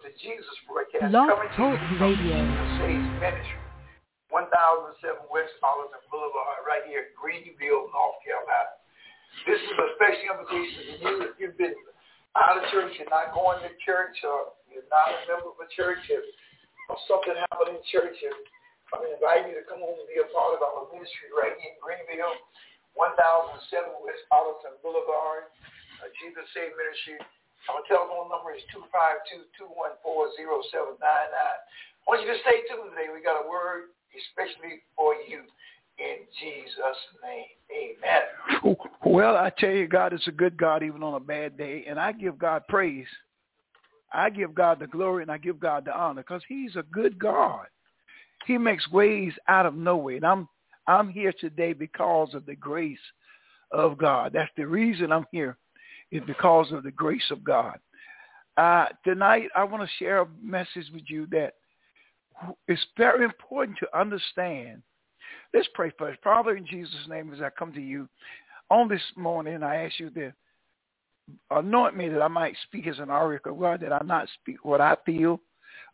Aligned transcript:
the 0.00 0.12
Jesus 0.16 0.56
broadcast 0.64 1.12
Love 1.12 1.28
coming 1.28 1.52
Talk 1.60 1.76
to 1.76 1.84
you 1.92 2.00
Radio. 2.00 2.40
from 2.40 3.20
Ministry, 3.20 3.60
1007 4.32 5.28
West 5.28 5.52
Arlington 5.60 6.00
Boulevard, 6.08 6.64
right 6.64 6.88
here 6.88 7.04
in 7.04 7.12
Greenville, 7.12 7.92
North 7.92 8.16
Carolina. 8.24 8.80
This 9.44 9.60
is 9.60 9.76
a 9.76 9.88
special 10.00 10.40
invitation 10.40 10.80
to 10.80 10.92
you 11.04 11.12
if 11.28 11.34
you've 11.36 11.58
been 11.60 11.76
out 12.32 12.56
of 12.56 12.64
church, 12.72 12.96
you're 12.96 13.12
not 13.12 13.36
going 13.36 13.60
to 13.60 13.68
church, 13.84 14.16
or 14.24 14.56
you're 14.72 14.88
not 14.88 15.12
a 15.12 15.20
member 15.28 15.52
of 15.52 15.60
a 15.60 15.68
church, 15.68 16.00
or, 16.08 16.24
or 16.88 16.96
something 17.04 17.36
happened 17.36 17.76
in 17.76 17.84
church, 17.92 18.16
and 18.24 18.40
I'm 18.96 19.04
inviting 19.04 19.52
you 19.52 19.60
to 19.60 19.66
come 19.68 19.84
home 19.84 20.00
and 20.00 20.08
be 20.08 20.16
a 20.16 20.28
part 20.32 20.56
of 20.56 20.64
our 20.64 20.88
ministry 20.96 21.28
right 21.36 21.52
here 21.60 21.76
in 21.76 21.78
Greenville, 21.78 22.40
1007 22.96 24.00
West 24.00 24.24
Arlington 24.32 24.80
Boulevard, 24.80 25.52
uh, 26.00 26.08
Jesus 26.24 26.48
Save 26.56 26.72
Ministry. 26.72 27.20
Our 27.68 27.84
telephone 27.86 28.32
number 28.32 28.56
is 28.56 28.64
252-214-0799. 28.72 31.04
I 31.04 32.08
want 32.08 32.22
you 32.22 32.28
to 32.32 32.38
stay 32.40 32.62
tuned 32.68 32.90
today. 32.90 33.08
We 33.12 33.22
got 33.22 33.44
a 33.44 33.48
word 33.48 33.90
especially 34.16 34.82
for 34.96 35.14
you 35.28 35.42
in 35.98 36.16
Jesus' 36.40 37.00
name. 37.22 37.44
Amen. 37.70 38.76
Well, 39.04 39.36
I 39.36 39.50
tell 39.58 39.70
you, 39.70 39.86
God 39.86 40.12
is 40.12 40.22
a 40.26 40.32
good 40.32 40.56
God 40.56 40.82
even 40.82 41.02
on 41.02 41.14
a 41.14 41.20
bad 41.20 41.56
day, 41.56 41.84
and 41.88 42.00
I 42.00 42.12
give 42.12 42.38
God 42.38 42.62
praise. 42.68 43.06
I 44.12 44.30
give 44.30 44.54
God 44.54 44.80
the 44.80 44.86
glory 44.86 45.22
and 45.22 45.30
I 45.30 45.38
give 45.38 45.60
God 45.60 45.84
the 45.84 45.96
honor 45.96 46.22
because 46.22 46.42
he's 46.48 46.76
a 46.76 46.82
good 46.82 47.18
God. 47.18 47.66
He 48.46 48.58
makes 48.58 48.90
ways 48.90 49.32
out 49.48 49.66
of 49.66 49.74
no 49.74 49.96
way. 49.96 50.16
And 50.16 50.26
I'm 50.26 50.48
I'm 50.86 51.08
here 51.08 51.32
today 51.38 51.72
because 51.72 52.34
of 52.34 52.46
the 52.46 52.56
grace 52.56 52.98
of 53.70 53.98
God. 53.98 54.32
That's 54.34 54.50
the 54.56 54.66
reason 54.66 55.12
I'm 55.12 55.26
here 55.30 55.56
is 56.10 56.22
because 56.26 56.72
of 56.72 56.82
the 56.82 56.90
grace 56.90 57.30
of 57.30 57.44
God. 57.44 57.78
Uh, 58.56 58.86
tonight, 59.04 59.48
I 59.56 59.64
want 59.64 59.82
to 59.82 59.96
share 59.98 60.22
a 60.22 60.28
message 60.42 60.86
with 60.92 61.04
you 61.06 61.26
that 61.30 61.54
it's 62.68 62.84
very 62.96 63.24
important 63.24 63.78
to 63.78 63.98
understand. 63.98 64.82
Let's 65.54 65.68
pray 65.74 65.92
first. 65.98 66.20
Father, 66.22 66.56
in 66.56 66.66
Jesus' 66.66 67.08
name, 67.08 67.32
as 67.32 67.40
I 67.40 67.50
come 67.50 67.72
to 67.72 67.80
you 67.80 68.08
on 68.70 68.88
this 68.88 69.02
morning, 69.16 69.62
I 69.62 69.84
ask 69.84 69.98
you 69.98 70.10
to 70.10 70.32
anoint 71.50 71.96
me 71.96 72.08
that 72.08 72.22
I 72.22 72.28
might 72.28 72.54
speak 72.66 72.86
as 72.86 72.98
an 72.98 73.10
oracle, 73.10 73.54
God, 73.54 73.80
that 73.80 73.92
I 73.92 74.00
not 74.04 74.28
speak 74.40 74.64
what 74.64 74.80
I 74.80 74.96
feel 75.06 75.40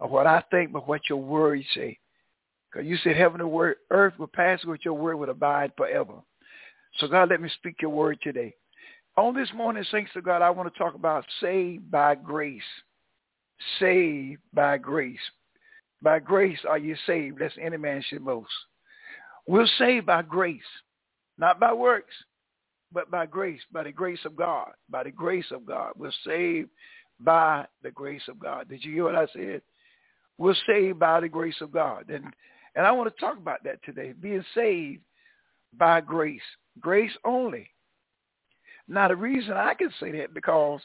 or 0.01 0.09
what 0.09 0.27
I 0.27 0.43
think, 0.51 0.73
but 0.73 0.89
what 0.89 1.09
your 1.09 1.21
words 1.21 1.65
say. 1.75 1.99
Because 2.71 2.87
you 2.87 2.97
said 2.99 3.17
heaven 3.17 3.41
and 3.41 3.51
word, 3.51 3.77
earth 3.91 4.15
will 4.19 4.27
pass, 4.27 4.61
but 4.65 4.85
your 4.85 4.95
word 4.95 5.17
would 5.17 5.29
abide 5.29 5.73
forever. 5.77 6.15
So 6.99 7.09
God, 7.09 7.31
let 7.31 7.41
me 7.41 7.51
speak 7.57 7.77
your 7.81 7.91
word 7.91 8.19
today. 8.23 8.55
On 9.19 9.35
this 9.35 9.49
morning, 9.55 9.83
thanks 9.91 10.13
to 10.13 10.21
God, 10.21 10.43
I 10.43 10.51
want 10.51 10.73
to 10.73 10.79
talk 10.79 10.95
about 10.95 11.25
saved 11.41 11.91
by 11.91 12.17
grace. 12.17 12.61
Saved 13.81 14.41
by 14.53 14.77
grace. 14.77 15.19
By 16.03 16.19
grace 16.19 16.59
are 16.69 16.77
you 16.77 16.95
saved, 17.07 17.41
lest 17.41 17.57
any 17.61 17.79
man 17.79 18.03
should 18.07 18.25
boast. 18.25 18.51
We're 19.47 19.67
saved 19.79 20.05
by 20.05 20.21
grace, 20.21 20.61
not 21.39 21.59
by 21.59 21.73
works, 21.73 22.13
but 22.93 23.11
by 23.11 23.25
grace, 23.25 23.61
by 23.73 23.85
the 23.85 23.93
grace 23.93 24.19
of 24.27 24.37
God, 24.37 24.73
by 24.91 25.05
the 25.05 25.11
grace 25.11 25.51
of 25.51 25.65
God. 25.65 25.93
We're 25.97 26.13
saved 26.27 26.69
by 27.19 27.67
the 27.83 27.91
grace 27.93 28.29
of 28.29 28.39
God. 28.39 28.69
Did 28.69 28.85
you 28.85 28.93
hear 28.93 29.05
what 29.05 29.17
I 29.17 29.27
said? 29.33 29.63
We're 30.37 30.57
saved 30.67 30.99
by 30.99 31.21
the 31.21 31.29
grace 31.29 31.61
of 31.63 31.73
God. 31.73 32.11
And 32.11 32.35
and 32.75 32.85
I 32.85 32.93
want 32.93 33.13
to 33.13 33.21
talk 33.21 33.39
about 33.39 33.65
that 33.65 33.83
today, 33.83 34.13
being 34.13 34.45
saved 34.55 35.01
by 35.79 36.03
grace. 36.03 36.43
Grace 36.79 37.17
only. 37.25 37.71
Now 38.89 39.09
the 39.09 39.17
reason 39.17 39.55
I 39.55 39.75
can 39.75 39.91
say 40.01 40.13
that 40.13 40.35
because 40.35 40.81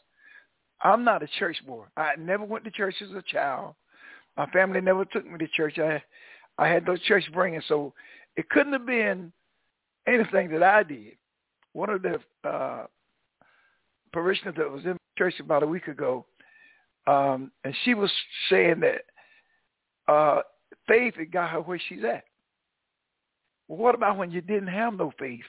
I'm 0.82 1.04
not 1.04 1.24
a 1.24 1.28
church 1.40 1.58
boy. 1.66 1.84
I 1.96 2.14
never 2.18 2.44
went 2.44 2.64
to 2.66 2.72
church 2.72 2.96
as 3.02 3.12
a 3.12 3.24
child. 3.28 3.76
My 4.38 4.48
family 4.48 4.82
never 4.82 5.06
took 5.06 5.30
me 5.30 5.38
to 5.38 5.48
church. 5.48 5.78
I 5.78 6.02
I 6.58 6.68
had 6.68 6.86
no 6.86 6.98
church 6.98 7.24
bringing, 7.34 7.62
so 7.68 7.94
it 8.36 8.50
couldn't 8.50 8.74
have 8.74 8.86
been 8.86 9.32
anything 10.08 10.50
that 10.52 10.64
I 10.64 10.84
did. 10.84 11.18
One 11.74 11.90
of 11.90 12.02
the 12.02 12.20
uh, 12.48 12.86
parishioners 14.12 14.56
that 14.58 14.70
was 14.70 14.86
in 14.86 14.98
church 15.18 15.40
about 15.40 15.64
a 15.64 15.68
week 15.68 15.88
ago, 15.88 16.26
um, 17.08 17.52
and 17.64 17.76
she 17.84 17.94
was 17.94 18.12
saying 18.50 18.82
that 18.82 19.02
uh, 20.12 20.42
faith 20.88 21.16
had 21.16 21.32
got 21.32 21.52
her 21.52 21.62
where 21.62 21.82
she's 21.88 22.04
at. 22.04 22.26
Well, 23.68 23.80
what 23.80 23.96
about 23.96 24.18
when 24.18 24.32
you 24.32 24.42
didn't 24.42 24.68
have 24.68 24.94
no 24.94 25.14
faith? 25.18 25.40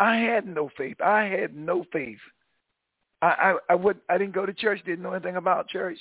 I 0.00 0.16
had 0.16 0.46
no 0.46 0.70
faith. 0.76 1.00
I 1.00 1.24
had 1.24 1.54
no 1.54 1.84
faith. 1.92 2.18
I 3.22 3.26
I, 3.26 3.54
I 3.68 3.74
would 3.74 3.98
I 4.08 4.18
didn't 4.18 4.34
go 4.34 4.46
to 4.46 4.52
church, 4.52 4.80
didn't 4.84 5.02
know 5.02 5.12
anything 5.12 5.36
about 5.36 5.68
church, 5.68 5.98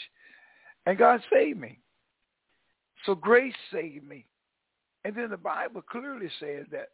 and 0.85 0.97
God 0.97 1.21
saved 1.31 1.59
me. 1.59 1.79
So 3.05 3.13
grace 3.13 3.53
saved 3.71 4.07
me. 4.07 4.25
And 5.05 5.15
then 5.15 5.29
the 5.29 5.37
Bible 5.37 5.81
clearly 5.81 6.29
says 6.39 6.65
that 6.71 6.89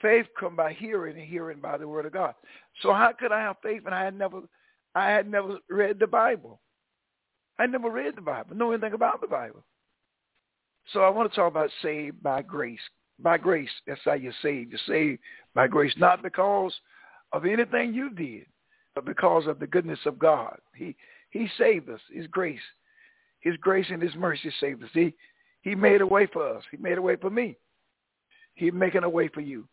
faith 0.00 0.26
come 0.38 0.56
by 0.56 0.72
hearing 0.72 1.16
and 1.18 1.26
hearing 1.26 1.60
by 1.60 1.78
the 1.78 1.88
word 1.88 2.06
of 2.06 2.12
God. 2.12 2.34
So 2.82 2.92
how 2.92 3.12
could 3.18 3.32
I 3.32 3.40
have 3.40 3.56
faith 3.62 3.84
when 3.84 3.94
I 3.94 4.04
had 4.04 4.18
never 4.18 4.40
I 4.94 5.10
had 5.10 5.30
never 5.30 5.58
read 5.68 5.98
the 5.98 6.06
Bible? 6.06 6.60
I 7.58 7.66
never 7.66 7.90
read 7.90 8.16
the 8.16 8.22
Bible, 8.22 8.56
know 8.56 8.72
anything 8.72 8.94
about 8.94 9.20
the 9.20 9.28
Bible. 9.28 9.64
So 10.92 11.00
I 11.00 11.08
want 11.08 11.30
to 11.30 11.36
talk 11.36 11.50
about 11.50 11.70
saved 11.82 12.22
by 12.22 12.42
grace. 12.42 12.80
By 13.20 13.38
grace, 13.38 13.70
that's 13.86 14.00
how 14.04 14.14
you're 14.14 14.32
saved. 14.42 14.70
You're 14.70 14.80
saved 14.86 15.20
by 15.54 15.68
grace, 15.68 15.94
not 15.96 16.22
because 16.22 16.72
of 17.32 17.44
anything 17.44 17.94
you 17.94 18.10
did, 18.10 18.46
but 18.94 19.04
because 19.04 19.46
of 19.46 19.58
the 19.58 19.66
goodness 19.66 20.00
of 20.06 20.18
God. 20.18 20.58
He 20.74 20.96
He 21.30 21.48
saved 21.58 21.88
us. 21.88 22.00
His 22.12 22.26
grace, 22.26 22.60
His 23.40 23.56
grace 23.58 23.86
and 23.90 24.02
His 24.02 24.14
mercy 24.14 24.52
saved 24.60 24.82
us. 24.82 24.90
He 24.92 25.14
He 25.62 25.74
made 25.74 26.00
a 26.00 26.06
way 26.06 26.26
for 26.26 26.56
us. 26.56 26.64
He 26.70 26.76
made 26.76 26.98
a 26.98 27.02
way 27.02 27.16
for 27.16 27.30
me. 27.30 27.56
He's 28.54 28.72
making 28.72 29.04
a 29.04 29.08
way 29.08 29.28
for 29.28 29.40
you. 29.40 29.68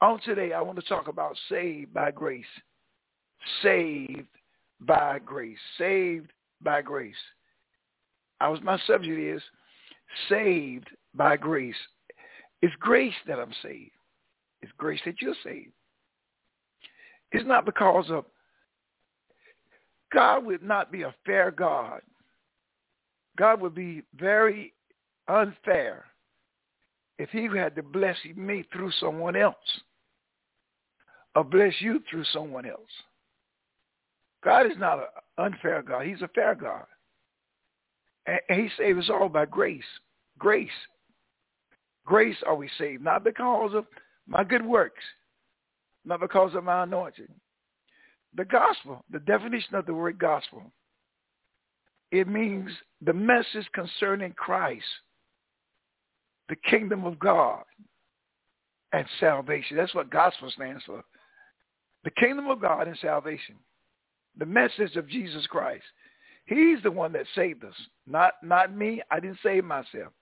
On 0.00 0.20
today, 0.20 0.52
I 0.52 0.60
want 0.60 0.78
to 0.78 0.86
talk 0.86 1.08
about 1.08 1.36
saved 1.48 1.94
by 1.94 2.10
grace. 2.10 2.44
Saved 3.62 4.26
by 4.80 5.18
grace. 5.24 5.58
Saved 5.78 6.30
by 6.62 6.82
grace. 6.82 7.14
I 8.40 8.48
was 8.48 8.60
my 8.62 8.78
subject 8.86 9.18
is 9.18 9.42
saved 10.28 10.88
by 11.14 11.36
grace. 11.36 11.76
It's 12.64 12.74
grace 12.80 13.12
that 13.26 13.38
I'm 13.38 13.52
saved. 13.62 13.90
It's 14.62 14.72
grace 14.78 15.00
that 15.04 15.20
you're 15.20 15.34
saved. 15.44 15.72
It's 17.30 17.46
not 17.46 17.66
because 17.66 18.06
of 18.08 18.24
God 20.10 20.46
would 20.46 20.62
not 20.62 20.90
be 20.90 21.02
a 21.02 21.14
fair 21.26 21.50
God. 21.50 22.00
God 23.36 23.60
would 23.60 23.74
be 23.74 24.02
very 24.18 24.72
unfair 25.28 26.06
if 27.18 27.28
he 27.28 27.48
had 27.54 27.76
to 27.76 27.82
bless 27.82 28.16
me 28.34 28.64
through 28.72 28.92
someone 28.92 29.36
else 29.36 29.56
or 31.36 31.44
bless 31.44 31.74
you 31.80 32.02
through 32.10 32.24
someone 32.32 32.64
else. 32.64 32.80
God 34.42 34.64
is 34.64 34.78
not 34.78 35.00
an 35.00 35.52
unfair 35.52 35.82
God. 35.82 36.06
He's 36.06 36.22
a 36.22 36.28
fair 36.28 36.54
God. 36.54 36.86
And 38.26 38.40
he 38.48 38.70
saved 38.78 39.00
us 39.00 39.10
all 39.10 39.28
by 39.28 39.44
grace. 39.44 39.84
Grace. 40.38 40.70
Grace 42.04 42.36
are 42.46 42.54
we 42.54 42.68
saved, 42.78 43.02
not 43.02 43.24
because 43.24 43.72
of 43.74 43.86
my 44.26 44.44
good 44.44 44.64
works, 44.64 45.02
not 46.04 46.20
because 46.20 46.54
of 46.54 46.64
my 46.64 46.82
anointing. 46.82 47.28
The 48.36 48.44
gospel, 48.44 49.04
the 49.10 49.20
definition 49.20 49.74
of 49.74 49.86
the 49.86 49.94
word 49.94 50.18
gospel, 50.18 50.62
it 52.10 52.28
means 52.28 52.70
the 53.00 53.12
message 53.12 53.66
concerning 53.74 54.32
Christ, 54.32 54.84
the 56.48 56.56
kingdom 56.68 57.04
of 57.04 57.18
God, 57.18 57.64
and 58.92 59.06
salvation. 59.18 59.76
That's 59.76 59.94
what 59.94 60.10
gospel 60.10 60.50
stands 60.50 60.84
for. 60.84 61.02
The 62.04 62.10
kingdom 62.10 62.48
of 62.48 62.60
God 62.60 62.86
and 62.86 62.96
salvation. 62.98 63.56
The 64.38 64.46
message 64.46 64.96
of 64.96 65.08
Jesus 65.08 65.46
Christ. 65.46 65.84
He's 66.46 66.82
the 66.82 66.90
one 66.90 67.12
that 67.12 67.26
saved 67.34 67.64
us, 67.64 67.74
not 68.06 68.34
not 68.42 68.76
me. 68.76 69.02
I 69.10 69.18
didn't 69.18 69.38
save 69.42 69.64
myself. 69.64 70.12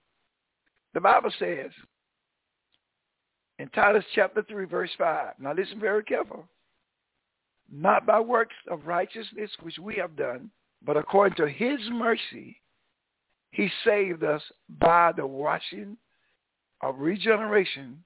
The 0.94 1.00
Bible 1.00 1.32
says 1.38 1.70
in 3.58 3.68
Titus 3.68 4.04
chapter 4.14 4.42
3, 4.42 4.66
verse 4.66 4.90
5. 4.98 5.34
Now 5.38 5.54
listen 5.54 5.80
very 5.80 6.02
careful. 6.02 6.44
Not 7.70 8.06
by 8.06 8.20
works 8.20 8.54
of 8.70 8.86
righteousness 8.86 9.50
which 9.62 9.78
we 9.78 9.94
have 9.96 10.16
done, 10.16 10.50
but 10.84 10.96
according 10.96 11.36
to 11.36 11.48
his 11.48 11.78
mercy, 11.90 12.60
he 13.52 13.70
saved 13.84 14.24
us 14.24 14.42
by 14.80 15.12
the 15.12 15.26
washing 15.26 15.96
of 16.82 16.98
regeneration 16.98 18.02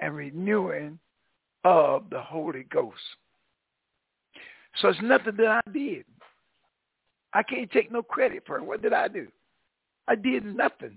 and 0.00 0.16
renewing 0.16 0.98
of 1.64 2.10
the 2.10 2.20
Holy 2.20 2.64
Ghost. 2.64 2.96
So 4.80 4.88
it's 4.88 4.98
nothing 5.02 5.36
that 5.36 5.62
I 5.66 5.70
did. 5.70 6.04
I 7.32 7.42
can't 7.42 7.70
take 7.70 7.90
no 7.92 8.02
credit 8.02 8.42
for 8.46 8.58
it. 8.58 8.64
What 8.64 8.82
did 8.82 8.92
I 8.92 9.08
do? 9.08 9.28
I 10.08 10.14
did 10.14 10.44
nothing. 10.44 10.96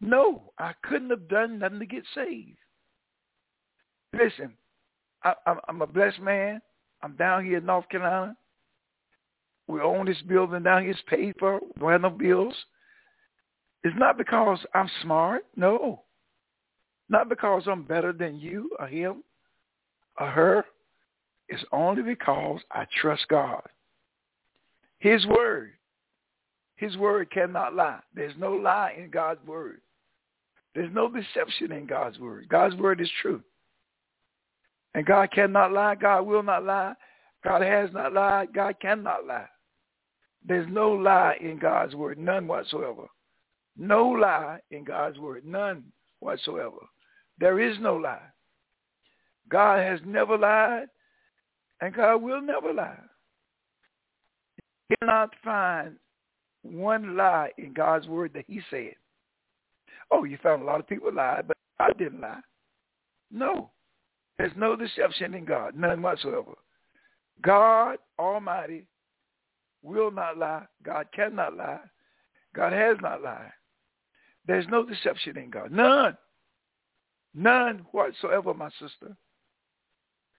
No, 0.00 0.52
I 0.58 0.72
couldn't 0.82 1.10
have 1.10 1.28
done 1.28 1.58
nothing 1.58 1.78
to 1.78 1.86
get 1.86 2.04
saved. 2.14 2.58
Listen, 4.12 4.54
I, 5.22 5.34
I'm, 5.46 5.58
I'm 5.68 5.82
a 5.82 5.86
blessed 5.86 6.20
man. 6.20 6.60
I'm 7.02 7.16
down 7.16 7.44
here 7.44 7.58
in 7.58 7.66
North 7.66 7.88
Carolina. 7.88 8.36
we 9.66 9.80
own 9.80 10.06
this 10.06 10.20
building 10.22 10.62
down 10.62 10.82
here. 10.82 10.92
It's 10.92 11.00
paid 11.08 11.34
for. 11.38 11.60
We 11.80 11.92
have 11.92 12.02
no 12.02 12.10
bills. 12.10 12.54
It's 13.82 13.96
not 13.98 14.16
because 14.16 14.58
I'm 14.74 14.90
smart. 15.02 15.44
No. 15.56 16.02
Not 17.08 17.28
because 17.28 17.64
I'm 17.66 17.82
better 17.82 18.12
than 18.12 18.36
you 18.38 18.70
or 18.78 18.86
him 18.86 19.22
or 20.18 20.26
her. 20.28 20.64
It's 21.48 21.64
only 21.72 22.02
because 22.02 22.60
I 22.70 22.86
trust 23.00 23.26
God. 23.28 23.62
His 24.98 25.26
word. 25.26 25.72
His 26.84 26.98
word 26.98 27.30
cannot 27.30 27.74
lie. 27.74 28.00
There's 28.14 28.34
no 28.38 28.52
lie 28.52 28.94
in 28.98 29.08
God's 29.08 29.42
word. 29.46 29.80
There's 30.74 30.92
no 30.92 31.08
deception 31.08 31.72
in 31.72 31.86
God's 31.86 32.18
word. 32.18 32.46
God's 32.50 32.74
word 32.76 33.00
is 33.00 33.10
true. 33.22 33.42
And 34.92 35.06
God 35.06 35.30
cannot 35.32 35.72
lie. 35.72 35.94
God 35.94 36.26
will 36.26 36.42
not 36.42 36.62
lie. 36.62 36.92
God 37.42 37.62
has 37.62 37.88
not 37.94 38.12
lied. 38.12 38.52
God 38.52 38.74
cannot 38.82 39.24
lie. 39.26 39.48
There's 40.46 40.68
no 40.70 40.90
lie 40.90 41.38
in 41.40 41.58
God's 41.58 41.94
word, 41.94 42.18
none 42.18 42.46
whatsoever. 42.46 43.06
No 43.78 44.08
lie 44.08 44.58
in 44.70 44.84
God's 44.84 45.18
word, 45.18 45.46
none 45.46 45.84
whatsoever. 46.20 46.86
There 47.38 47.60
is 47.60 47.78
no 47.80 47.96
lie. 47.96 48.28
God 49.48 49.78
has 49.78 50.00
never 50.04 50.36
lied, 50.36 50.88
and 51.80 51.94
God 51.94 52.16
will 52.16 52.42
never 52.42 52.74
lie. 52.74 53.00
You 54.90 54.96
cannot 54.98 55.30
find 55.42 55.96
one 56.64 57.16
lie 57.16 57.50
in 57.58 57.72
God's 57.72 58.08
word 58.08 58.32
that 58.34 58.46
he 58.48 58.60
said. 58.70 58.94
Oh, 60.10 60.24
you 60.24 60.38
found 60.42 60.62
a 60.62 60.66
lot 60.66 60.80
of 60.80 60.88
people 60.88 61.12
lied, 61.12 61.46
but 61.46 61.56
I 61.78 61.92
didn't 61.92 62.20
lie. 62.20 62.40
No. 63.30 63.70
There's 64.38 64.52
no 64.56 64.74
deception 64.74 65.34
in 65.34 65.44
God, 65.44 65.76
none 65.76 66.02
whatsoever. 66.02 66.52
God 67.42 67.98
Almighty 68.18 68.86
will 69.82 70.10
not 70.10 70.38
lie. 70.38 70.64
God 70.82 71.06
cannot 71.14 71.56
lie. 71.56 71.80
God 72.54 72.72
has 72.72 72.96
not 73.00 73.22
lied. 73.22 73.52
There's 74.46 74.66
no 74.68 74.84
deception 74.84 75.36
in 75.36 75.50
God. 75.50 75.70
None. 75.70 76.16
None 77.34 77.86
whatsoever, 77.92 78.54
my 78.54 78.70
sister. 78.80 79.16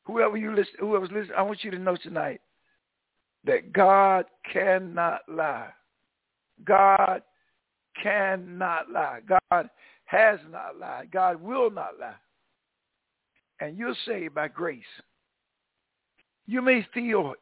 Whoever 0.06 0.38
you 0.38 0.52
listen, 0.52 0.76
whoever's 0.80 1.12
listening, 1.12 1.36
I 1.38 1.42
want 1.42 1.64
you 1.64 1.72
to 1.72 1.80
know 1.80 1.96
tonight 1.96 2.42
that 3.44 3.74
God 3.74 4.26
cannot 4.52 5.22
lie. 5.28 5.70
God 6.64 7.22
cannot 8.02 8.90
lie. 8.90 9.22
God 9.28 9.70
has 10.06 10.40
not 10.50 10.78
lied. 10.80 11.10
God 11.12 11.42
will 11.42 11.70
not 11.70 12.00
lie. 12.00 12.16
And 13.60 13.78
you're 13.78 13.96
saved 14.06 14.36
by 14.36 14.48
grace. 14.48 14.84
You 16.46 16.62
may 16.62 16.86
feel 16.94 17.34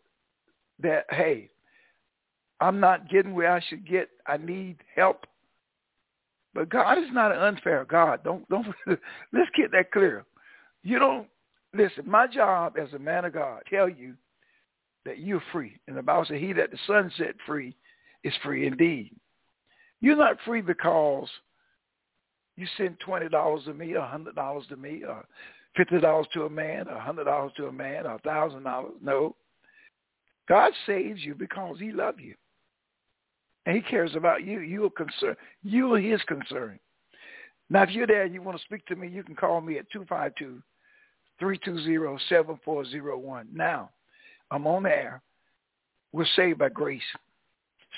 that, 0.82 1.06
hey, 1.10 1.50
I'm 2.60 2.80
not 2.80 3.10
getting 3.10 3.34
where 3.34 3.52
I 3.52 3.62
should 3.68 3.88
get. 3.88 4.10
I 4.26 4.38
need 4.38 4.78
help. 4.96 5.26
But 6.54 6.70
God 6.70 6.98
is 7.00 7.10
not 7.12 7.32
an 7.32 7.40
unfair 7.40 7.84
God. 7.86 8.24
Don't 8.24 8.48
don't 8.48 8.68
let's 8.88 9.50
get 9.56 9.72
that 9.72 9.92
clear. 9.92 10.24
You 10.84 11.00
don't 11.00 11.28
listen, 11.74 12.10
my 12.10 12.28
job 12.28 12.76
as 12.80 12.94
a 12.94 13.00
man 13.00 13.26
of 13.26 13.34
God 13.34 13.64
tell 13.70 13.90
you 13.90 14.14
that 15.06 15.20
you're 15.20 15.44
free. 15.52 15.80
And 15.88 15.98
the 15.98 16.02
Bible 16.02 16.26
says 16.26 16.40
he 16.40 16.54
that 16.54 16.72
the 16.72 16.78
Son 16.88 17.12
set 17.18 17.36
free 17.46 17.76
is 18.24 18.34
free 18.44 18.68
indeed. 18.68 19.12
You're 20.02 20.18
not 20.18 20.38
free 20.46 20.62
because 20.62 21.28
you 22.56 22.68
send 22.78 23.00
twenty 23.00 23.30
dollars 23.30 23.64
to 23.66 23.74
me, 23.74 23.94
a 23.94 24.02
hundred 24.02 24.36
dollars 24.36 24.66
to 24.70 24.76
me, 24.76 25.04
or 25.08 25.26
fifty 25.76 26.00
dollars 26.00 26.28
to 26.34 26.44
a 26.44 26.50
man, 26.50 26.88
a 26.88 27.00
hundred 27.00 27.26
dollars 27.26 27.52
to 27.58 27.68
a 27.68 27.72
man, 27.72 28.06
a 28.06 28.18
thousand 28.20 28.64
dollars. 28.64 28.94
No. 29.02 29.36
God 30.48 30.74
saves 30.86 31.24
you 31.24 31.36
because 31.36 31.78
he 31.80 31.92
loves 31.92 32.20
you. 32.20 32.36
And 33.66 33.78
he 33.78 33.82
cares 33.82 34.16
about 34.16 34.44
you. 34.44 34.60
You 34.60 34.86
are 34.86 34.90
concerned. 34.90 35.38
You 35.64 35.94
are 35.94 36.00
his 36.00 36.22
concern. 36.24 36.80
Now, 37.70 37.84
if 37.84 37.92
you're 37.92 38.08
there 38.08 38.24
and 38.24 38.34
you 38.34 38.42
want 38.42 38.58
to 38.58 38.64
speak 38.66 38.86
to 38.88 38.96
me, 38.96 39.08
you 39.08 39.24
can 39.24 39.36
call 39.36 39.62
me 39.62 39.78
at 39.78 39.86
252-320-7401. 41.42 43.46
Now, 43.54 43.90
I'm 44.52 44.68
on 44.68 44.86
air. 44.86 45.22
We're 46.12 46.26
saved 46.36 46.60
by 46.60 46.70
grace. 46.70 47.02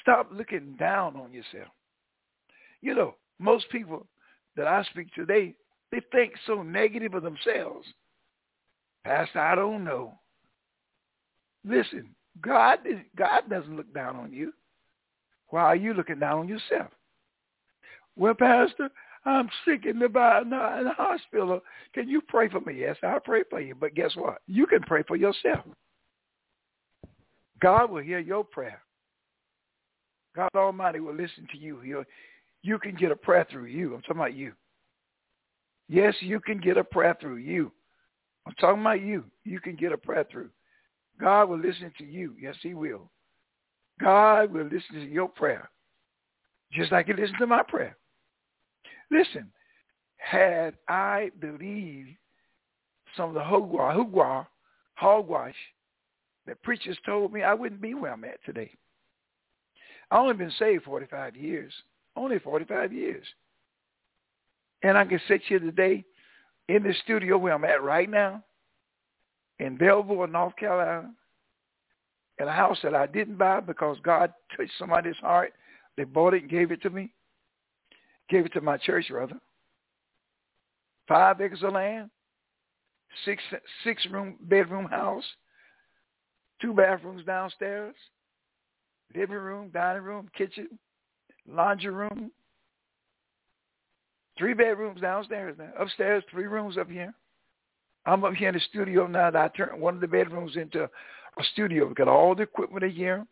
Stop 0.02 0.30
looking 0.32 0.76
down 0.78 1.16
on 1.16 1.32
yourself. 1.32 1.72
You 2.82 2.96
know, 2.96 3.16
most 3.40 3.70
people 3.70 4.08
that 4.56 4.68
I 4.68 4.84
speak 4.84 5.14
to, 5.16 5.26
they, 5.26 5.56
they 5.92 6.02
think 6.12 6.34
so 6.46 6.62
negative 6.62 7.14
of 7.14 7.24
themselves. 7.24 7.88
Pastor, 9.04 9.40
I 9.40 9.56
don't 9.56 9.84
know. 9.84 10.14
Listen, 11.64 12.16
God, 12.42 12.80
God 13.16 13.42
doesn't 13.50 13.76
look 13.76 13.94
down 13.94 14.16
on 14.16 14.32
you. 14.32 14.54
Why 15.50 15.62
are 15.62 15.76
you 15.76 15.94
looking 15.94 16.20
down 16.20 16.40
on 16.40 16.48
yourself? 16.48 16.92
Well, 18.16 18.34
Pastor, 18.34 18.90
I'm 19.26 19.50
sick 19.66 19.86
in 19.86 20.00
the, 20.00 20.06
in 20.06 20.50
the 20.50 20.94
hospital. 20.96 21.62
Can 21.94 22.08
you 22.08 22.22
pray 22.22 22.50
for 22.50 22.62
me? 22.62 22.80
Yes, 22.80 22.98
I'll 23.04 23.20
pray 23.20 23.44
for 23.50 23.60
you. 23.60 23.76
But 23.76 23.96
guess 23.96 24.16
what? 24.16 24.38
You 24.48 24.68
can 24.68 24.82
pray 24.82 25.04
for 25.08 25.16
yourself. 25.16 25.66
God 27.62 27.90
will 27.90 28.04
hear 28.04 28.20
your 28.20 28.44
prayer. 28.44 28.82
God 30.36 30.50
Almighty 30.56 31.00
will 31.00 31.16
listen 31.16 31.48
to 31.52 31.58
you. 31.58 31.80
He'll, 31.80 32.04
you 32.62 32.80
can 32.80 32.96
get 32.96 33.12
a 33.12 33.16
prayer 33.16 33.48
through 33.50 33.66
you. 33.66 33.96
I'm 33.96 34.02
talking 34.02 34.18
about 34.18 34.36
you. 34.36 34.54
Yes, 35.88 36.16
you 36.20 36.40
can 36.40 36.60
get 36.60 36.78
a 36.78 36.84
prayer 36.84 37.16
through 37.20 37.38
you. 37.38 37.72
I'm 38.48 38.54
talking 38.56 38.82
about 38.82 39.02
you. 39.02 39.24
You 39.44 39.60
can 39.60 39.76
get 39.76 39.92
a 39.92 39.98
prayer 39.98 40.26
through. 40.30 40.50
God 41.20 41.46
will 41.46 41.60
listen 41.60 41.92
to 41.98 42.04
you. 42.04 42.36
Yes, 42.40 42.56
he 42.62 42.74
will. 42.74 43.10
God 44.02 44.52
will 44.52 44.66
listen 44.66 44.96
to 44.96 45.06
your 45.06 45.30
prayer 45.30 45.70
just 46.76 46.92
like 46.92 47.08
he 47.08 47.14
listened 47.14 47.38
to 47.40 47.48
my 47.48 47.64
prayer. 47.64 47.96
Listen, 49.12 49.52
had 50.18 50.76
I 50.88 51.32
believed 51.40 52.10
some 53.16 53.30
of 53.30 53.36
the 53.36 53.44
hogwash, 53.44 53.96
hogwash, 53.96 54.48
hogwash 54.96 55.56
that 56.48 56.62
preachers 56.64 56.98
told 57.06 57.32
me, 57.32 57.44
I 57.44 57.54
wouldn't 57.54 57.82
be 57.82 57.94
where 57.94 58.12
I'm 58.12 58.26
at 58.26 58.44
today. 58.46 58.72
I 60.12 60.18
only 60.18 60.36
been 60.36 60.52
saved 60.60 60.84
45 60.84 61.36
years, 61.36 61.74
only 62.16 62.40
45 62.40 62.94
years. 62.94 63.26
And 64.84 64.98
I 64.98 65.06
can 65.06 65.20
sit 65.28 65.42
here 65.48 65.60
today 65.60 66.06
in 66.70 66.84
the 66.84 66.94
studio 67.04 67.38
where 67.38 67.54
I'm 67.54 67.66
at 67.66 67.84
right 67.84 68.10
now 68.10 68.44
in 69.60 69.78
Belleville, 69.78 70.28
North 70.28 70.56
Carolina, 70.58 71.12
in 72.40 72.48
a 72.48 72.52
house 72.52 72.78
that 72.84 72.94
I 72.94 73.06
didn't 73.06 73.38
buy 73.38 73.62
because 73.62 73.98
God 74.04 74.34
touched 74.56 74.72
somebody's 74.78 75.16
heart. 75.18 75.54
They 75.98 76.04
bought 76.04 76.34
it 76.34 76.44
and 76.44 76.52
gave 76.52 76.72
it 76.72 76.82
to 76.82 76.90
me. 76.90 77.14
Gave 78.30 78.46
it 78.46 78.54
to 78.54 78.62
my 78.62 78.78
church, 78.78 79.06
rather. 79.10 79.40
Five 81.08 81.40
acres 81.40 81.64
of 81.64 81.74
land, 81.74 82.10
six 83.24 83.42
six 83.84 84.06
room 84.12 84.36
bedroom 84.42 84.86
house, 84.86 85.24
two 86.62 86.74
bathrooms 86.74 87.24
downstairs, 87.24 87.96
living 89.14 89.36
room, 89.36 89.70
dining 89.74 90.04
room, 90.04 90.30
kitchen, 90.38 90.68
laundry 91.48 91.92
room, 91.92 92.32
three 94.38 94.54
bedrooms 94.54 95.02
downstairs 95.02 95.56
now. 95.58 95.70
Upstairs, 95.80 96.24
three 96.32 96.48
rooms 96.48 96.78
up 96.78 96.90
here. 96.90 97.14
I'm 98.06 98.24
up 98.24 98.34
here 98.34 98.50
in 98.50 98.56
the 98.56 98.62
studio 98.62 99.08
now 99.08 99.32
that 99.32 99.42
I 99.42 99.48
turned 99.50 99.82
one 99.82 99.96
of 99.96 100.02
the 100.02 100.08
bedrooms 100.08 100.56
into 100.58 100.84
a 100.84 101.44
studio. 101.54 101.88
We've 101.88 101.96
got 101.96 102.08
all 102.08 102.36
the 102.36 102.44
equipment 102.44 102.84
in 102.84 102.92
here, 102.92 103.26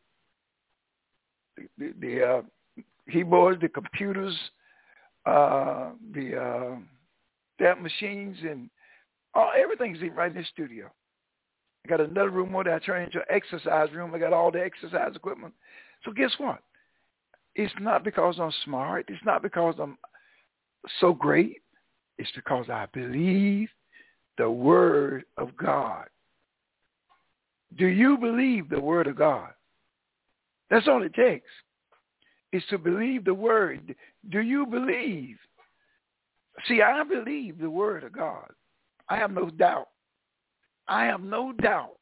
the, 1.78 1.94
the, 2.00 2.24
uh, 2.24 2.42
keyboards, 3.12 3.62
the 3.62 3.70
computers, 3.70 4.36
uh, 5.26 5.92
the 6.14 6.42
uh, 6.42 6.76
stamp 7.56 7.82
machines, 7.82 8.38
and 8.42 8.70
all, 9.34 9.52
everything's 9.58 10.00
right 10.16 10.32
in 10.32 10.38
the 10.38 10.46
studio. 10.52 10.90
I 11.86 11.90
got 11.90 12.02
another 12.02 12.30
room 12.30 12.54
that 12.54 12.68
I 12.68 12.80
turned 12.80 13.06
into 13.06 13.20
an 13.20 13.26
exercise 13.30 13.92
room. 13.94 14.14
I 14.16 14.20
got 14.20 14.34
all 14.34 14.52
the 14.52 14.64
exercise 14.64 15.16
equipment. 15.16 15.54
So 16.06 16.12
guess 16.12 16.32
what? 16.38 16.60
It's 17.56 17.74
not 17.80 18.04
because 18.04 18.36
I'm 18.40 18.54
smart. 18.64 19.06
It's 19.10 19.24
not 19.26 19.42
because 19.44 19.76
I'm 19.80 19.98
so 21.00 21.14
great. 21.14 21.62
It's 22.18 22.32
because 22.36 22.70
I 22.70 22.88
believe 22.94 23.70
the 24.38 24.50
word 24.50 25.26
of 25.38 25.56
God. 25.58 26.06
Do 27.78 27.88
you 27.88 28.18
believe 28.18 28.70
the 28.70 28.80
word 28.80 29.08
of 29.08 29.18
God? 29.18 29.50
That's 30.70 30.88
all 30.88 31.04
it 31.04 31.14
takes. 31.14 31.50
Is 32.52 32.64
to 32.70 32.78
believe 32.78 33.26
the 33.26 33.34
word. 33.34 33.96
Do 34.30 34.40
you 34.40 34.66
believe? 34.66 35.38
See, 36.68 36.82
I 36.82 37.04
believe 37.04 37.60
the 37.60 37.70
word 37.70 38.04
of 38.04 38.14
God. 38.14 38.50
I 39.10 39.18
have 39.18 39.32
no 39.32 39.50
doubt. 39.50 39.90
I 40.88 41.06
have 41.06 41.22
no 41.22 41.52
doubt. 41.54 41.98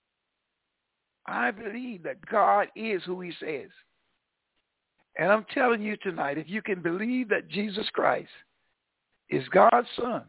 I 1.28 1.52
believe 1.52 2.04
that 2.04 2.26
God 2.26 2.68
is 2.76 3.02
who 3.06 3.22
he 3.22 3.32
says. 3.40 3.70
And 5.18 5.32
I'm 5.32 5.46
telling 5.54 5.82
you 5.82 5.98
tonight, 5.98 6.38
if 6.38 6.50
you 6.50 6.62
can 6.62 6.82
believe 6.82 7.30
that 7.30 7.50
Jesus 7.50 7.88
Christ 7.94 8.30
is 9.30 9.48
God's 9.50 9.88
son, 10.00 10.24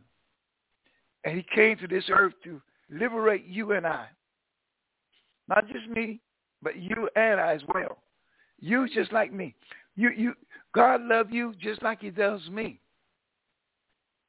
and 1.24 1.36
he 1.36 1.46
came 1.54 1.78
to 1.78 1.86
this 1.86 2.04
earth 2.10 2.34
to 2.44 2.60
liberate 2.90 3.46
you 3.46 3.72
and 3.72 3.86
I 3.86 4.06
not 5.48 5.66
just 5.68 5.88
me, 5.88 6.20
but 6.62 6.76
you 6.76 7.08
and 7.16 7.40
I 7.40 7.54
as 7.54 7.62
well. 7.74 7.98
You 8.60 8.88
just 8.88 9.12
like 9.12 9.32
me. 9.32 9.54
You 9.96 10.10
you 10.10 10.34
God 10.74 11.02
love 11.02 11.30
you 11.30 11.54
just 11.60 11.82
like 11.82 12.00
he 12.00 12.10
does 12.10 12.40
me. 12.50 12.80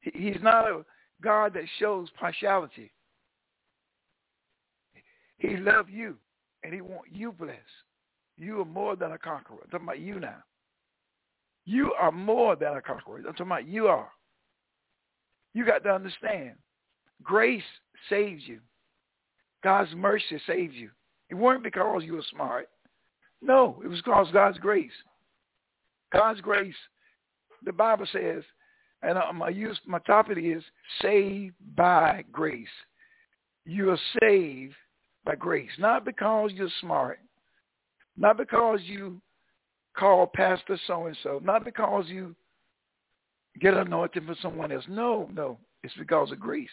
He's 0.00 0.42
not 0.42 0.68
a 0.68 0.84
God 1.22 1.54
that 1.54 1.64
shows 1.78 2.08
partiality. 2.18 2.92
He 5.48 5.56
love 5.56 5.90
you 5.90 6.16
and 6.62 6.72
he 6.72 6.80
want 6.80 7.12
you 7.12 7.32
blessed. 7.32 7.58
You 8.38 8.60
are 8.62 8.64
more 8.64 8.96
than 8.96 9.12
a 9.12 9.18
conqueror. 9.18 9.58
I'm 9.62 9.70
talking 9.70 9.86
about 9.86 10.00
you 10.00 10.18
now. 10.18 10.38
You 11.66 11.92
are 11.98 12.12
more 12.12 12.56
than 12.56 12.76
a 12.76 12.80
conqueror. 12.80 13.18
I'm 13.18 13.24
talking 13.24 13.46
about 13.46 13.68
you 13.68 13.88
are. 13.88 14.10
You 15.52 15.64
got 15.64 15.84
to 15.84 15.90
understand. 15.90 16.52
Grace 17.22 17.62
saves 18.08 18.42
you. 18.46 18.60
God's 19.62 19.94
mercy 19.94 20.40
saves 20.46 20.74
you. 20.74 20.90
It 21.30 21.34
weren't 21.34 21.62
because 21.62 22.02
you 22.04 22.14
were 22.14 22.24
smart. 22.30 22.68
No, 23.40 23.80
it 23.84 23.88
was 23.88 24.00
because 24.00 24.28
God's 24.32 24.58
grace. 24.58 24.90
God's 26.12 26.40
grace. 26.40 26.74
The 27.64 27.72
Bible 27.72 28.06
says, 28.12 28.42
and 29.02 29.18
my 29.38 29.50
use 29.50 29.78
my 29.86 29.98
topic 30.00 30.38
is 30.38 30.62
saved 31.02 31.54
by 31.76 32.24
grace. 32.32 32.66
You 33.66 33.90
are 33.90 33.98
saved 34.20 34.74
by 35.24 35.34
grace, 35.34 35.70
not 35.78 36.04
because 36.04 36.50
you're 36.54 36.68
smart, 36.80 37.18
not 38.16 38.36
because 38.36 38.80
you 38.84 39.20
call 39.96 40.26
pastor 40.26 40.78
so 40.86 41.06
and 41.06 41.16
so, 41.22 41.40
not 41.42 41.64
because 41.64 42.06
you 42.08 42.34
get 43.60 43.74
anointed 43.74 44.26
for 44.26 44.36
someone 44.42 44.72
else. 44.72 44.84
No, 44.88 45.28
no, 45.32 45.58
it's 45.82 45.94
because 45.94 46.30
of 46.32 46.40
grace. 46.40 46.68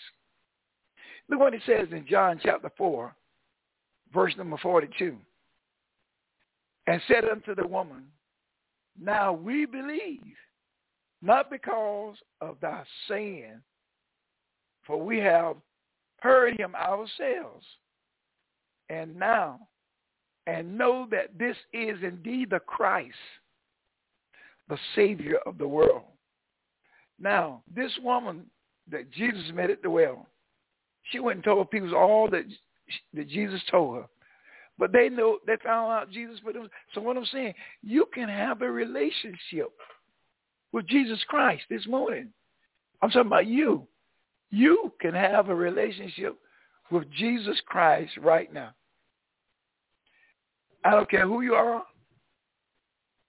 Look 1.30 1.40
what 1.40 1.54
it 1.54 1.62
says 1.66 1.88
in 1.92 2.06
John 2.08 2.40
chapter 2.44 2.72
four, 2.78 3.16
verse 4.14 4.34
number 4.38 4.58
forty-two. 4.58 5.18
And 6.88 7.02
said 7.08 7.26
unto 7.26 7.56
the 7.56 7.68
woman, 7.68 8.06
Now 9.00 9.32
we 9.32 9.66
believe, 9.66 10.36
not 11.22 11.50
because 11.52 12.16
of 12.42 12.58
thy 12.60 12.84
saying, 13.08 13.62
for 14.86 15.02
we 15.02 15.20
have 15.20 15.56
heard 16.22 16.60
him 16.60 16.76
ourselves 16.76 17.66
and 18.92 19.16
now 19.16 19.60
and 20.48 20.78
know 20.78 21.08
that 21.12 21.38
this 21.40 21.56
is 21.74 21.98
indeed 22.04 22.50
the 22.50 22.60
Christ, 22.60 23.16
the 24.70 24.78
Savior 24.96 25.38
of 25.46 25.58
the 25.58 25.68
world. 25.68 26.04
Now, 27.20 27.64
this 27.74 27.92
woman 28.04 28.46
that 28.90 29.12
Jesus 29.12 29.52
met 29.54 29.70
at 29.70 29.82
the 29.82 29.90
well, 29.90 30.28
she 31.04 31.20
went 31.20 31.38
and 31.38 31.44
told 31.44 31.72
people 31.72 31.96
all 31.96 32.30
that, 32.32 32.46
that 33.14 33.30
Jesus 33.30 33.62
told 33.70 33.98
her. 33.98 34.06
But 34.78 34.92
they 34.92 35.10
know 35.10 35.38
they 35.46 35.58
found 35.64 35.92
out 35.92 36.12
Jesus 36.12 36.40
for 36.44 36.52
them. 36.52 36.68
So 36.94 37.02
what 37.02 37.16
I'm 37.16 37.26
saying, 37.26 37.54
you 37.84 38.08
can 38.14 38.28
have 38.28 38.62
a 38.62 38.72
relationship 38.72 39.70
with 40.72 40.88
Jesus 40.88 41.24
Christ 41.28 41.64
this 41.70 41.86
morning. 41.88 42.30
I'm 43.02 43.10
talking 43.10 43.28
about 43.28 43.48
you. 43.48 43.88
You 44.50 44.92
can 45.00 45.14
have 45.14 45.50
a 45.50 45.56
relationship 45.56 46.36
with 46.90 47.10
Jesus 47.12 47.62
Christ 47.68 48.12
right 48.18 48.52
now. 48.52 48.74
I 50.84 50.92
don't 50.92 51.10
care 51.10 51.28
who 51.28 51.42
you 51.42 51.54
are. 51.54 51.84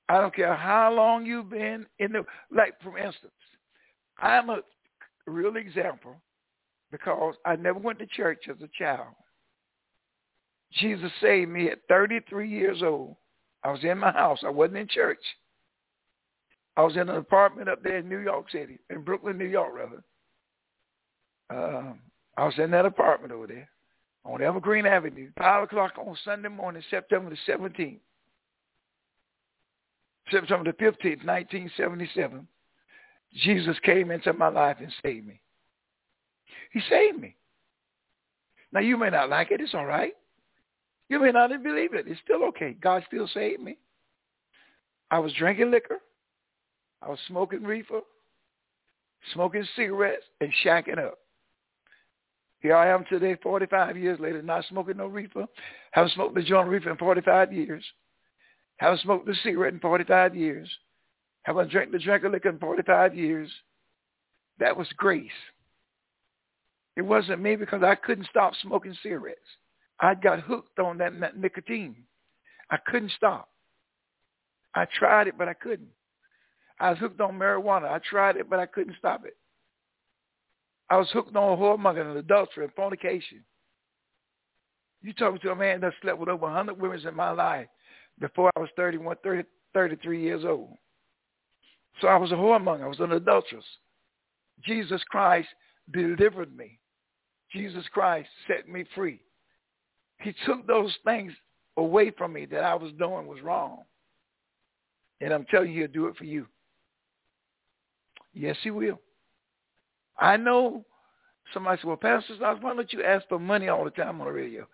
I 0.08 0.20
don't 0.20 0.34
care 0.34 0.54
how 0.54 0.92
long 0.92 1.24
you've 1.24 1.50
been 1.50 1.86
in 1.98 2.12
the, 2.12 2.24
like 2.54 2.74
for 2.82 2.98
instance, 2.98 3.32
I'm 4.18 4.50
a 4.50 4.60
real 5.26 5.56
example 5.56 6.16
because 6.90 7.34
I 7.46 7.56
never 7.56 7.78
went 7.78 7.98
to 8.00 8.06
church 8.06 8.44
as 8.50 8.56
a 8.62 8.68
child. 8.78 9.14
Jesus 10.72 11.10
saved 11.20 11.50
me 11.50 11.68
at 11.68 11.78
33 11.88 12.48
years 12.48 12.82
old. 12.82 13.16
I 13.64 13.70
was 13.70 13.84
in 13.84 13.98
my 13.98 14.10
house. 14.10 14.40
I 14.44 14.50
wasn't 14.50 14.78
in 14.78 14.88
church. 14.88 15.22
I 16.76 16.82
was 16.82 16.94
in 16.94 17.08
an 17.08 17.16
apartment 17.16 17.68
up 17.68 17.82
there 17.82 17.98
in 17.98 18.08
New 18.08 18.18
York 18.18 18.50
City, 18.50 18.78
in 18.90 19.02
Brooklyn, 19.02 19.36
New 19.36 19.46
York, 19.46 19.72
rather. 19.74 20.02
Um, 21.50 22.00
I 22.36 22.46
was 22.46 22.54
in 22.58 22.70
that 22.70 22.86
apartment 22.86 23.32
over 23.32 23.46
there 23.46 23.68
on 24.24 24.42
Evergreen 24.42 24.86
Avenue, 24.86 25.30
5 25.36 25.64
o'clock 25.64 25.92
on 25.98 26.16
Sunday 26.24 26.48
morning, 26.48 26.82
September 26.90 27.30
the 27.30 27.52
17th. 27.52 27.98
September 30.30 30.72
the 30.72 30.84
15th, 30.84 31.24
1977, 31.24 32.46
Jesus 33.34 33.76
came 33.82 34.10
into 34.10 34.32
my 34.32 34.48
life 34.48 34.76
and 34.80 34.92
saved 35.02 35.26
me. 35.26 35.40
He 36.72 36.80
saved 36.88 37.20
me. 37.20 37.36
Now, 38.72 38.80
you 38.80 38.96
may 38.96 39.10
not 39.10 39.28
like 39.28 39.50
it. 39.50 39.60
It's 39.60 39.74
all 39.74 39.84
right. 39.84 40.14
You 41.08 41.20
may 41.20 41.32
not 41.32 41.50
believe 41.62 41.92
it. 41.92 42.06
It's 42.08 42.20
still 42.24 42.44
okay. 42.44 42.74
God 42.80 43.04
still 43.06 43.28
saved 43.28 43.60
me. 43.60 43.76
I 45.10 45.18
was 45.18 45.32
drinking 45.34 45.70
liquor. 45.70 45.98
I 47.02 47.10
was 47.10 47.18
smoking 47.28 47.64
reefer, 47.64 48.00
smoking 49.34 49.66
cigarettes, 49.76 50.24
and 50.40 50.50
shacking 50.64 50.98
up. 50.98 51.18
Here 52.62 52.76
I 52.76 52.88
am 52.88 53.04
today, 53.04 53.36
45 53.42 53.96
years 53.96 54.20
later, 54.20 54.40
not 54.40 54.64
smoking 54.68 54.96
no 54.98 55.08
reefer. 55.08 55.46
Haven't 55.90 56.12
smoked 56.12 56.36
the 56.36 56.42
joint 56.42 56.68
reefer 56.68 56.90
in 56.90 56.96
45 56.96 57.52
years. 57.52 57.84
Haven't 58.76 59.00
smoked 59.00 59.26
the 59.26 59.34
cigarette 59.42 59.74
in 59.74 59.80
45 59.80 60.36
years. 60.36 60.70
Haven't 61.42 61.72
drank 61.72 61.90
the 61.90 61.98
drink 61.98 62.22
of 62.22 62.30
liquor 62.30 62.50
in 62.50 62.58
45 62.58 63.16
years. 63.16 63.50
That 64.60 64.76
was 64.76 64.86
grace. 64.96 65.30
It 66.96 67.02
wasn't 67.02 67.42
me 67.42 67.56
because 67.56 67.82
I 67.82 67.96
couldn't 67.96 68.28
stop 68.30 68.52
smoking 68.62 68.96
cigarettes. 69.02 69.40
I 69.98 70.14
got 70.14 70.40
hooked 70.40 70.78
on 70.78 70.98
that, 70.98 71.36
nicotine. 71.36 71.96
I 72.70 72.76
couldn't 72.86 73.12
stop. 73.16 73.48
I 74.74 74.86
tried 74.98 75.26
it, 75.26 75.34
but 75.36 75.48
I 75.48 75.54
couldn't. 75.54 75.88
I 76.78 76.90
was 76.90 76.98
hooked 76.98 77.20
on 77.20 77.38
marijuana. 77.38 77.90
I 77.90 77.98
tried 77.98 78.36
it, 78.36 78.48
but 78.48 78.60
I 78.60 78.66
couldn't 78.66 78.96
stop 78.98 79.24
it. 79.26 79.36
I 80.90 80.96
was 80.96 81.10
hooked 81.10 81.34
on 81.36 81.58
whoremonger 81.58 82.06
and 82.06 82.18
adultery 82.18 82.64
and 82.64 82.74
fornication. 82.74 83.44
You 85.02 85.12
talking 85.12 85.40
to 85.40 85.50
a 85.50 85.56
man 85.56 85.80
that 85.80 85.94
slept 86.00 86.18
with 86.18 86.28
over 86.28 86.46
100 86.46 86.80
women 86.80 87.06
in 87.06 87.16
my 87.16 87.30
life 87.30 87.66
before 88.20 88.50
I 88.56 88.60
was 88.60 88.68
31, 88.76 89.16
30, 89.22 89.48
33 89.74 90.22
years 90.22 90.44
old. 90.44 90.76
So 92.00 92.08
I 92.08 92.16
was 92.16 92.32
a 92.32 92.36
whoremonger. 92.36 92.84
I 92.84 92.88
was 92.88 93.00
an 93.00 93.12
adulteress. 93.12 93.64
Jesus 94.64 95.02
Christ 95.08 95.48
delivered 95.92 96.56
me. 96.56 96.78
Jesus 97.52 97.84
Christ 97.92 98.28
set 98.46 98.68
me 98.68 98.84
free. 98.94 99.20
He 100.20 100.34
took 100.46 100.66
those 100.66 100.94
things 101.04 101.32
away 101.76 102.10
from 102.10 102.32
me 102.32 102.46
that 102.46 102.64
I 102.64 102.74
was 102.74 102.92
doing 102.98 103.26
was 103.26 103.40
wrong. 103.42 103.82
And 105.20 105.32
I'm 105.32 105.44
telling 105.46 105.72
you, 105.72 105.82
he'll 105.82 105.92
do 105.92 106.06
it 106.06 106.16
for 106.16 106.24
you. 106.24 106.46
Yes, 108.34 108.56
he 108.62 108.70
will. 108.70 108.98
I 110.22 110.36
know 110.36 110.84
somebody 111.52 111.78
said, 111.80 111.88
well, 111.88 111.96
Pastor 111.96 112.34
why 112.38 112.74
don't 112.74 112.92
you 112.92 113.02
ask 113.02 113.26
for 113.28 113.40
money 113.40 113.68
all 113.68 113.84
the 113.84 113.90
time 113.90 114.20
on 114.20 114.28
the 114.28 114.32
radio? 114.32 114.66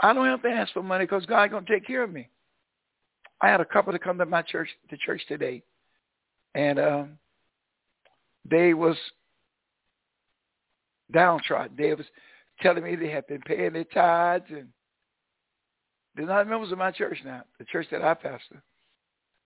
I 0.00 0.12
don't 0.12 0.26
have 0.26 0.42
to 0.42 0.48
ask 0.48 0.72
for 0.72 0.82
money 0.82 1.04
because 1.04 1.24
God's 1.24 1.52
going 1.52 1.64
to 1.64 1.72
take 1.72 1.86
care 1.86 2.02
of 2.02 2.12
me. 2.12 2.28
I 3.40 3.48
had 3.48 3.60
a 3.60 3.64
couple 3.64 3.92
to 3.92 3.98
come 4.00 4.18
to 4.18 4.26
my 4.26 4.42
church, 4.42 4.68
to 4.90 4.96
church 4.96 5.22
today, 5.28 5.62
and 6.56 6.80
um, 6.80 7.18
they 8.50 8.74
was 8.74 8.96
downtrodden. 11.12 11.76
They 11.76 11.94
was 11.94 12.06
telling 12.60 12.82
me 12.82 12.96
they 12.96 13.10
had 13.10 13.28
been 13.28 13.40
paying 13.42 13.74
their 13.74 13.84
tithes, 13.84 14.46
and 14.50 14.66
they're 16.16 16.26
not 16.26 16.48
members 16.48 16.72
of 16.72 16.78
my 16.78 16.90
church 16.90 17.18
now, 17.24 17.42
the 17.60 17.64
church 17.66 17.86
that 17.92 18.02
I 18.02 18.14
pastor. 18.14 18.60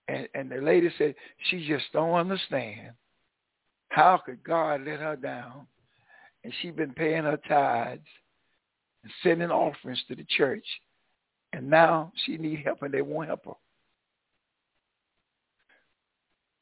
And, 0.07 0.27
and 0.33 0.49
the 0.49 0.57
lady 0.57 0.89
said 0.97 1.13
she 1.49 1.67
just 1.67 1.85
don't 1.93 2.13
understand 2.13 2.93
how 3.97 4.21
could 4.23 4.43
God 4.43 4.81
let 4.85 4.99
her 4.99 5.15
down? 5.15 5.65
And 6.43 6.53
she'd 6.61 6.75
been 6.75 6.93
paying 6.93 7.23
her 7.23 7.39
tithes 7.49 8.05
and 9.01 9.11
sending 9.23 9.49
offerings 9.49 10.03
to 10.07 10.13
the 10.13 10.23
church. 10.37 10.65
And 11.51 11.67
now 11.67 12.11
she 12.23 12.37
need 12.37 12.59
help 12.63 12.83
and 12.83 12.93
they 12.93 13.01
won't 13.01 13.29
help 13.29 13.45
her. 13.45 13.53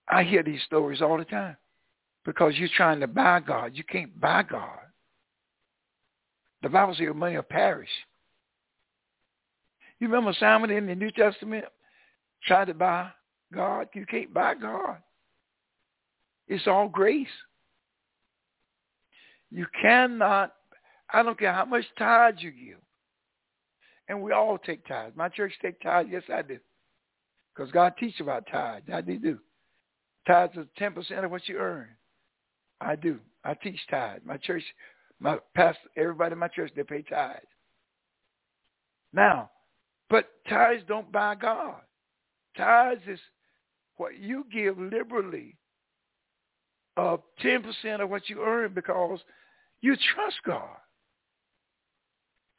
I 0.07 0.23
hear 0.23 0.43
these 0.43 0.61
stories 0.65 1.01
all 1.01 1.17
the 1.17 1.25
time 1.25 1.57
because 2.23 2.53
you're 2.55 2.69
trying 2.77 3.01
to 3.01 3.07
buy 3.07 3.41
God. 3.41 3.71
You 3.73 3.83
can't 3.83 4.17
buy 4.17 4.43
God. 4.43 4.79
The 6.63 6.69
Bible 6.69 6.93
says 6.93 7.01
your 7.01 7.13
money 7.13 7.35
will 7.35 7.43
perish. 7.43 7.89
You 9.99 10.07
remember 10.07 10.33
Simon 10.39 10.69
in 10.69 10.87
the 10.87 10.95
New 10.95 11.11
Testament 11.11 11.65
tried 12.47 12.65
to 12.65 12.73
buy 12.73 13.09
God? 13.53 13.89
You 13.93 14.05
can't 14.05 14.33
buy 14.33 14.53
God. 14.53 14.99
It's 16.47 16.67
all 16.67 16.87
grace. 16.87 17.27
You 19.51 19.65
cannot, 19.81 20.53
I 21.11 21.23
don't 21.23 21.39
care 21.39 21.53
how 21.53 21.65
much 21.65 21.85
tithes 21.97 22.41
you 22.41 22.51
give. 22.51 22.79
And 24.07 24.21
we 24.21 24.31
all 24.31 24.57
take 24.57 24.85
tithes. 24.87 25.15
My 25.15 25.29
church 25.29 25.53
take 25.61 25.81
tithes. 25.81 26.09
Yes, 26.11 26.23
I 26.33 26.41
do. 26.41 26.59
Because 27.55 27.71
God 27.71 27.93
teaches 27.99 28.19
about 28.21 28.47
tithes. 28.51 28.85
I 28.93 29.01
do. 29.01 29.39
Tithes 30.27 30.57
is 30.57 30.67
10% 30.79 31.23
of 31.23 31.31
what 31.31 31.47
you 31.47 31.57
earn. 31.57 31.87
I 32.81 32.95
do. 32.95 33.19
I 33.43 33.53
teach 33.53 33.79
tithes. 33.89 34.21
My 34.25 34.37
church, 34.37 34.63
my 35.19 35.37
pastor, 35.55 35.89
everybody 35.95 36.33
in 36.33 36.39
my 36.39 36.47
church, 36.49 36.71
they 36.75 36.83
pay 36.83 37.01
tithes. 37.03 37.45
Now, 39.13 39.49
but 40.09 40.29
tithes 40.49 40.83
don't 40.87 41.11
buy 41.11 41.35
God. 41.35 41.81
Tithes 42.57 43.01
is 43.07 43.19
what 43.97 44.17
you 44.17 44.45
give 44.51 44.77
liberally 44.77 45.55
of 46.97 47.21
10% 47.43 48.01
of 48.01 48.09
what 48.09 48.29
you 48.29 48.41
earn 48.41 48.73
because 48.73 49.19
you 49.81 49.95
trust 50.15 50.37
God. 50.45 50.77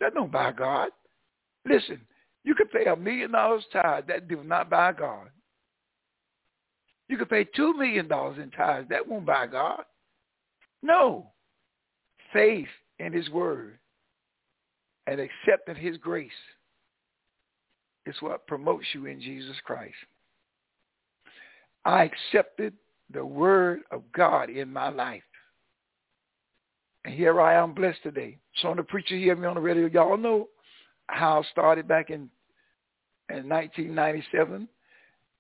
That 0.01 0.15
don't 0.15 0.31
buy 0.31 0.53
God. 0.53 0.91
Listen, 1.65 2.01
you 2.45 2.55
could 2.55 2.71
pay 2.71 2.85
a 2.85 2.97
million 2.97 3.33
dollars 3.33 3.65
tithe. 3.73 4.07
That 4.09 4.29
do 4.29 4.45
not 4.45 4.71
buy 4.71 4.93
God. 4.93 5.31
You 7.09 7.17
could 7.17 7.31
pay 7.31 7.45
two 7.45 7.75
million 7.75 8.09
dollars 8.09 8.39
in 8.39 8.51
tithes. 8.51 8.89
That 8.91 9.07
won't 9.07 9.27
buy 9.27 9.47
God. 9.47 9.85
No. 10.83 11.33
Faith 12.33 12.69
in 12.99 13.13
his 13.13 13.31
word 13.31 13.79
and 15.07 15.21
accepting 15.21 15.77
his 15.77 15.97
grace 15.97 16.31
is 18.07 18.17
what 18.21 18.47
promotes 18.47 18.87
you 18.93 19.07
in 19.07 19.21
Jesus 19.21 19.57
Christ. 19.65 19.95
I 21.85 22.05
accepted 22.05 22.75
the 23.13 23.25
word 23.25 23.81
of 23.91 24.03
God 24.13 24.51
in 24.51 24.73
my 24.73 24.89
life. 24.89 25.23
And 27.05 27.15
here 27.15 27.41
I 27.41 27.55
am 27.55 27.73
blessed 27.73 28.03
today. 28.03 28.39
So 28.57 28.75
the 28.75 28.83
preacher 28.83 29.17
hear 29.17 29.37
me 29.37 29.47
on 29.47 29.55
the 29.55 29.61
radio. 29.61 29.87
Y'all 29.87 30.17
know 30.17 30.49
how 31.07 31.41
I 31.41 31.51
started 31.51 31.87
back 31.87 32.11
in 32.11 32.29
in 33.29 33.49
1997. 33.49 34.69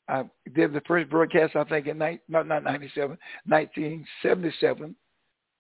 I 0.09 0.25
did 0.55 0.73
the 0.73 0.81
first 0.83 1.11
broadcast, 1.11 1.57
I 1.57 1.65
think, 1.65 1.89
in 1.89 1.99
ni- 1.99 2.21
not 2.29 2.47
not 2.47 2.63
97, 2.63 3.19
1977. 3.47 4.95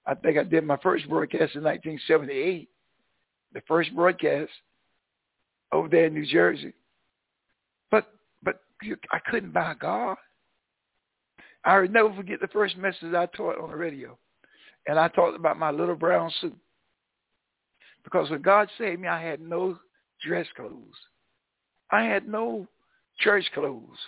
I 0.06 0.14
think 0.14 0.38
I 0.38 0.44
did 0.44 0.64
my 0.64 0.76
first 0.76 1.08
broadcast 1.08 1.56
in 1.56 1.64
1978. 1.64 2.68
The 3.52 3.62
first 3.66 3.94
broadcast 3.94 4.50
over 5.72 5.88
there 5.88 6.06
in 6.06 6.14
New 6.14 6.26
Jersey. 6.26 6.72
But 7.90 8.12
but 8.42 8.60
I 9.10 9.18
couldn't 9.28 9.52
buy 9.52 9.74
God. 9.80 10.16
I 11.66 11.80
will 11.80 11.88
never 11.88 12.14
forget 12.14 12.40
the 12.40 12.46
first 12.46 12.76
message 12.76 13.12
I 13.12 13.26
taught 13.26 13.60
on 13.60 13.70
the 13.70 13.76
radio. 13.76 14.16
And 14.86 15.00
I 15.00 15.08
talked 15.08 15.36
about 15.36 15.58
my 15.58 15.72
little 15.72 15.96
brown 15.96 16.30
suit. 16.40 16.56
Because 18.04 18.30
when 18.30 18.40
God 18.40 18.68
saved 18.78 19.00
me, 19.00 19.08
I 19.08 19.20
had 19.20 19.40
no 19.40 19.76
dress 20.24 20.46
clothes. 20.54 20.94
I 21.90 22.04
had 22.04 22.28
no 22.28 22.68
church 23.18 23.44
clothes. 23.52 23.98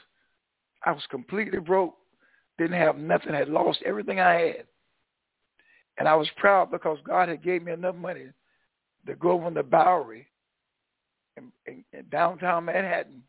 I 0.87 0.93
was 0.93 1.03
completely 1.11 1.59
broke, 1.59 1.97
didn't 2.59 2.79
have 2.79 2.97
nothing, 2.97 3.35
had 3.35 3.49
lost 3.49 3.81
everything 3.85 4.21
I 4.21 4.35
had. 4.35 4.65
And 5.99 6.07
I 6.07 6.15
was 6.15 6.29
proud 6.37 6.71
because 6.71 6.99
God 7.05 7.29
had 7.29 7.43
gave 7.43 7.65
me 7.65 7.73
enough 7.73 7.97
money 7.97 8.27
to 9.09 9.15
go 9.17 9.41
on 9.43 9.55
the 9.55 9.65
Bowery 9.65 10.29
in, 11.37 11.51
in, 11.67 11.85
in 11.93 12.09
downtown 12.09 12.67
Manhattan. 12.67 13.25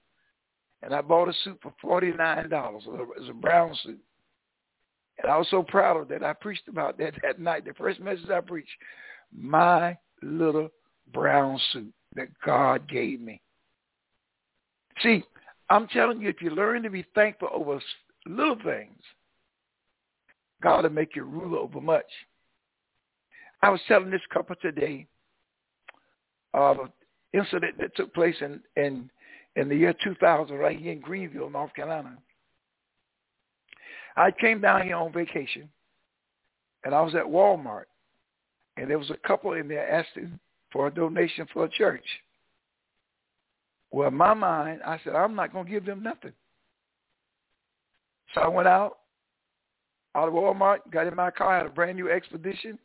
And 0.84 0.94
I 0.94 1.02
bought 1.02 1.30
a 1.30 1.34
suit 1.44 1.60
for 1.64 1.74
$49. 1.84 2.46
It 2.46 2.84
was 2.86 3.28
a 3.28 3.34
brown 3.34 3.76
suit. 3.82 4.00
And 5.22 5.32
I 5.32 5.38
was 5.38 5.48
so 5.50 5.64
proud 5.64 5.98
of 5.98 6.08
that. 6.10 6.24
I 6.24 6.34
preached 6.34 6.68
about 6.68 6.98
that 6.98 7.14
that 7.24 7.40
night. 7.40 7.66
The 7.66 7.74
first 7.74 8.00
message 8.00 8.30
I 8.30 8.42
preached, 8.42 8.70
my 9.36 9.98
little 10.22 10.70
brown 11.14 11.60
suit 11.74 11.94
that 12.16 12.28
God 12.46 12.88
gave 12.88 13.20
me. 13.20 13.42
See, 15.02 15.24
I'm 15.70 15.88
telling 15.88 16.22
you, 16.22 16.30
if 16.30 16.42
you 16.42 16.50
learn 16.52 16.84
to 16.84 16.90
be 16.90 17.06
thankful 17.16 17.50
over 17.54 17.80
little 18.26 18.58
things, 18.64 19.00
God 20.62 20.84
will 20.84 20.90
make 20.90 21.16
you 21.16 21.24
ruler 21.24 21.60
over 21.60 21.80
much. 21.80 22.06
I 23.62 23.70
was 23.70 23.82
telling 23.88 24.10
this 24.10 24.22
couple 24.34 24.56
today 24.62 25.06
of 26.54 26.80
an 26.80 26.90
incident 27.34 27.78
that 27.80 27.96
took 27.96 28.14
place 28.14 28.36
in, 28.42 28.62
in, 28.76 29.10
in 29.56 29.70
the 29.70 29.76
year 29.76 29.94
2000 30.04 30.56
right 30.56 30.78
here 30.78 30.94
in 30.94 31.02
Greenville, 31.02 31.50
North 31.50 31.74
Carolina. 31.74 32.18
I 34.20 34.32
came 34.32 34.60
down 34.60 34.82
here 34.82 34.98
on 34.98 35.14
vacation, 35.14 35.70
and 36.84 36.94
I 36.94 37.00
was 37.00 37.16
at 37.16 37.24
Walmart, 37.24 37.86
and 38.76 38.90
there 38.90 39.00
was 39.00 39.12
a 39.12 39.28
couple 39.28 39.54
in 39.54 39.70
there 39.70 39.90
asking 39.90 40.38
for 40.74 40.88
a 40.88 40.94
donation 40.94 41.48
for 41.54 41.64
a 41.64 41.70
church. 41.70 42.04
Well, 43.92 44.10
in 44.10 44.14
my 44.16 44.34
mind, 44.34 44.82
I 44.86 45.00
said, 45.06 45.16
I'm 45.16 45.36
not 45.36 45.54
going 45.54 45.68
to 45.68 45.72
give 45.72 45.86
them 45.86 46.04
nothing. 46.04 46.34
So 48.36 48.42
I 48.42 48.50
went 48.50 48.68
out, 48.68 48.98
out 50.16 50.28
of 50.28 50.34
Walmart, 50.34 50.80
got 50.92 51.08
in 51.08 51.16
my 51.16 51.32
car, 51.32 51.58
had 51.58 51.68
a 51.68 51.70
brand 51.70 51.96
new 51.96 52.10
expedition. 52.10 52.78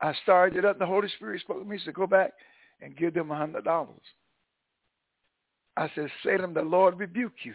I 0.00 0.12
started 0.24 0.58
it 0.58 0.64
up. 0.64 0.80
The 0.80 0.86
Holy 0.86 1.08
Spirit 1.10 1.40
spoke 1.40 1.62
to 1.62 1.64
me, 1.64 1.78
said, 1.84 1.94
go 1.94 2.08
back 2.08 2.32
and 2.82 2.96
give 2.96 3.14
them 3.14 3.30
a 3.30 3.34
$100. 3.34 3.86
I 5.76 5.90
said, 5.94 6.40
them, 6.40 6.52
the 6.52 6.62
Lord 6.62 6.98
rebuke 6.98 7.44
you. 7.44 7.54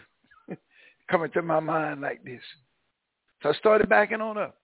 Coming 1.10 1.30
to 1.32 1.42
my 1.42 1.60
mind 1.60 2.00
like 2.00 2.24
this. 2.24 2.40
So 3.42 3.50
I 3.50 3.52
started 3.54 3.88
backing 3.88 4.20
on 4.20 4.38
up. 4.38 4.56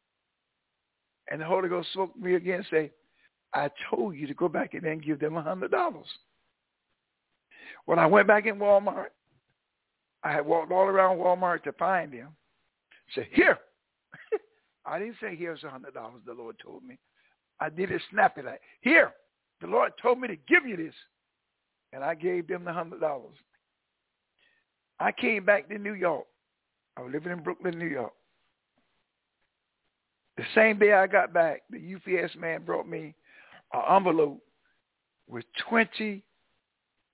And 1.31 1.41
the 1.41 1.45
Holy 1.45 1.69
Ghost 1.69 1.93
spoke 1.93 2.15
to 2.15 2.21
me 2.21 2.35
again 2.35 2.57
and 2.57 2.67
say, 2.71 2.91
I 3.53 3.71
told 3.91 4.15
you 4.15 4.27
to 4.27 4.35
go 4.35 4.49
back 4.49 4.75
and 4.75 4.83
then 4.83 4.99
give 4.99 5.21
them 5.21 5.37
a 5.37 5.43
$100. 5.43 5.93
When 7.87 7.99
I 7.99 8.07
went 8.07 8.29
back 8.29 8.47
in 8.47 8.57
Walmart, 8.57 9.09
I 10.23 10.33
had 10.33 10.47
walked 10.47 10.73
all 10.73 10.85
around 10.85 11.19
Walmart 11.19 11.63
to 11.65 11.73
find 11.73 12.13
him. 12.13 12.29
Said, 13.15 13.27
here. 13.33 13.59
I 14.87 14.99
didn't 14.99 15.17
say 15.21 15.37
here's 15.37 15.65
a 15.65 15.71
hundred 15.71 15.95
dollars, 15.95 16.23
the 16.27 16.35
Lord 16.35 16.57
told 16.63 16.83
me. 16.83 16.99
I 17.61 17.69
did 17.69 17.91
it 17.91 18.03
snappy 18.11 18.43
like, 18.43 18.61
here, 18.81 19.13
the 19.61 19.67
Lord 19.67 19.93
told 20.01 20.21
me 20.21 20.29
to 20.29 20.37
give 20.37 20.67
you 20.67 20.77
this. 20.77 20.95
And 21.93 22.05
I 22.05 22.15
gave 22.15 22.47
them 22.47 22.65
the 22.65 22.73
hundred 22.73 23.01
dollars. 23.01 23.37
I 25.01 25.13
came 25.13 25.45
back 25.45 25.69
to 25.69 25.79
New 25.79 25.95
York. 25.95 26.27
I 26.97 27.03
was 27.03 27.13
living 27.13 27.33
in 27.33 27.43
Brooklyn, 27.43 27.79
New 27.79 27.87
York. 27.87 28.13
The 30.37 30.45
same 30.55 30.79
day 30.79 30.93
I 30.93 31.07
got 31.07 31.33
back, 31.33 31.63
the 31.71 31.95
UPS 31.95 32.35
man 32.37 32.65
brought 32.65 32.89
me 32.89 33.15
an 33.73 33.97
envelope 33.97 34.41
with 35.29 35.45
20 35.69 36.23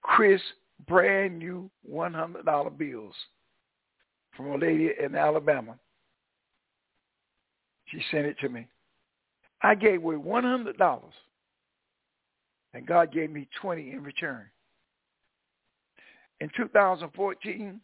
crisp 0.02 0.44
brand 0.86 1.38
new 1.38 1.70
$100 1.90 2.78
bills 2.78 3.14
from 4.36 4.52
a 4.52 4.56
lady 4.56 4.90
in 5.02 5.14
Alabama. 5.14 5.76
She 7.86 8.02
sent 8.10 8.26
it 8.26 8.36
to 8.40 8.48
me. 8.48 8.66
I 9.62 9.74
gave 9.74 10.02
away 10.02 10.16
$100 10.16 11.00
and 12.74 12.86
God 12.86 13.12
gave 13.12 13.30
me 13.30 13.48
20 13.60 13.92
in 13.92 14.02
return. 14.02 14.44
In 16.40 16.50
2014, 16.56 17.80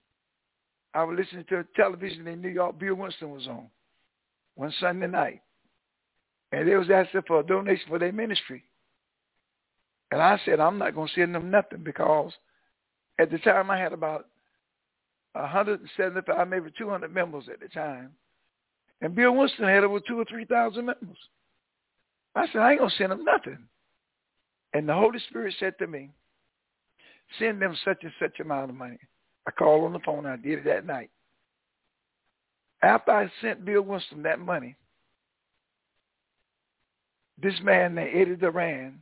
I 0.92 1.04
was 1.04 1.18
listening 1.18 1.44
to 1.50 1.64
television 1.76 2.26
in 2.26 2.40
New 2.40 2.48
York. 2.48 2.78
Bill 2.78 2.94
Winston 2.94 3.30
was 3.30 3.46
on 3.46 3.68
one 4.56 4.72
Sunday 4.80 5.06
night. 5.06 5.40
And 6.52 6.68
they 6.68 6.74
was 6.74 6.90
asking 6.90 7.22
for 7.26 7.40
a 7.40 7.46
donation 7.46 7.84
for 7.88 7.98
their 7.98 8.12
ministry. 8.12 8.64
And 10.10 10.20
I 10.20 10.40
said, 10.44 10.58
I'm 10.58 10.78
not 10.78 10.94
going 10.94 11.06
to 11.06 11.14
send 11.14 11.34
them 11.34 11.50
nothing 11.50 11.84
because 11.84 12.32
at 13.20 13.30
the 13.30 13.38
time 13.38 13.70
I 13.70 13.78
had 13.78 13.92
about 13.92 14.26
175, 15.34 16.48
maybe 16.48 16.70
200 16.76 17.14
members 17.14 17.44
at 17.52 17.60
the 17.60 17.68
time. 17.68 18.10
And 19.00 19.14
Bill 19.14 19.34
Winston 19.34 19.68
had 19.68 19.84
over 19.84 20.00
two 20.00 20.18
or 20.18 20.24
3,000 20.24 20.84
members. 20.84 21.16
I 22.34 22.46
said, 22.48 22.58
I 22.58 22.72
ain't 22.72 22.80
going 22.80 22.90
to 22.90 22.96
send 22.96 23.12
them 23.12 23.24
nothing. 23.24 23.58
And 24.72 24.88
the 24.88 24.94
Holy 24.94 25.18
Spirit 25.28 25.54
said 25.58 25.74
to 25.78 25.86
me, 25.86 26.10
send 27.38 27.60
them 27.60 27.76
such 27.84 28.02
and 28.02 28.12
such 28.20 28.40
amount 28.40 28.70
of 28.70 28.76
money. 28.76 28.98
I 29.46 29.50
called 29.50 29.84
on 29.84 29.92
the 29.92 30.00
phone. 30.00 30.26
I 30.26 30.36
did 30.36 30.60
it 30.60 30.64
that 30.64 30.86
night. 30.86 31.10
After 32.82 33.12
I 33.12 33.30
sent 33.40 33.64
Bill 33.64 33.82
Winston 33.82 34.22
that 34.22 34.38
money, 34.38 34.76
this 37.42 37.58
man 37.62 37.94
named 37.94 38.10
Eddie 38.14 38.36
Duran 38.36 39.00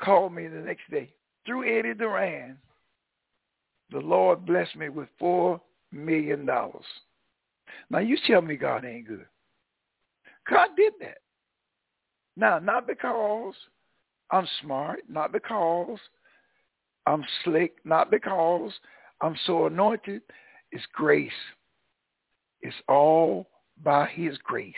called 0.00 0.32
me 0.32 0.46
the 0.48 0.60
next 0.60 0.90
day. 0.90 1.12
Through 1.46 1.78
Eddie 1.78 1.94
Duran, 1.94 2.58
the 3.90 3.98
Lord 3.98 4.46
blessed 4.46 4.76
me 4.76 4.88
with 4.88 5.08
four 5.18 5.60
million 5.90 6.46
dollars. 6.46 6.84
Now 7.90 7.98
you 7.98 8.16
tell 8.26 8.42
me 8.42 8.56
God 8.56 8.84
ain't 8.84 9.08
good. 9.08 9.26
God 10.48 10.68
did 10.76 10.94
that. 11.00 11.18
Now, 12.36 12.58
not 12.58 12.86
because 12.86 13.54
I'm 14.30 14.48
smart, 14.62 15.00
not 15.08 15.32
because 15.32 15.98
I'm 17.06 17.24
slick, 17.44 17.76
not 17.84 18.10
because 18.10 18.72
I'm 19.20 19.36
so 19.46 19.66
anointed. 19.66 20.22
It's 20.70 20.84
grace. 20.92 21.30
It's 22.60 22.76
all 22.88 23.48
by 23.82 24.06
his 24.06 24.38
grace. 24.38 24.74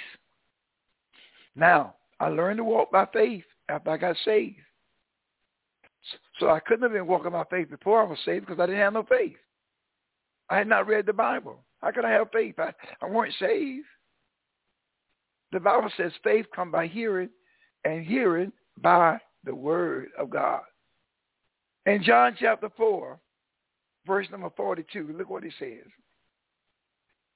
Now, 1.54 1.94
I 2.20 2.28
learned 2.28 2.58
to 2.58 2.64
walk 2.64 2.90
by 2.90 3.06
faith 3.12 3.44
after 3.68 3.90
I 3.90 3.96
got 3.96 4.16
saved. 4.24 4.56
So 6.38 6.50
I 6.50 6.60
couldn't 6.60 6.82
have 6.82 6.92
been 6.92 7.06
walking 7.06 7.32
by 7.32 7.44
faith 7.50 7.70
before 7.70 8.02
I 8.02 8.04
was 8.08 8.18
saved 8.24 8.46
because 8.46 8.60
I 8.60 8.66
didn't 8.66 8.80
have 8.80 8.92
no 8.92 9.04
faith. 9.04 9.36
I 10.50 10.58
had 10.58 10.68
not 10.68 10.86
read 10.86 11.06
the 11.06 11.12
Bible. 11.12 11.64
How 11.82 11.90
could 11.90 12.04
I 12.04 12.10
have 12.10 12.28
faith? 12.32 12.58
I, 12.58 12.72
I 13.00 13.08
weren't 13.08 13.34
saved. 13.38 13.86
The 15.52 15.60
Bible 15.60 15.90
says 15.96 16.12
faith 16.22 16.46
come 16.54 16.70
by 16.70 16.86
hearing 16.86 17.30
and 17.84 18.04
hearing 18.04 18.52
by 18.78 19.18
the 19.44 19.54
word 19.54 20.08
of 20.18 20.30
God. 20.30 20.62
In 21.86 22.02
John 22.02 22.36
chapter 22.38 22.70
4, 22.76 23.18
verse 24.06 24.26
number 24.30 24.50
42. 24.56 25.14
Look 25.16 25.28
what 25.28 25.44
he 25.44 25.50
says. 25.58 25.86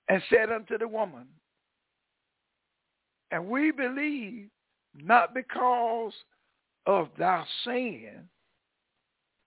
And 0.09 0.23
said 0.31 0.51
unto 0.51 0.79
the 0.79 0.89
woman, 0.89 1.27
and 3.31 3.47
we 3.47 3.71
believe 3.71 4.49
not 4.95 5.35
because 5.35 6.15
of 6.87 7.09
thy 7.19 7.45
saying, 7.67 8.27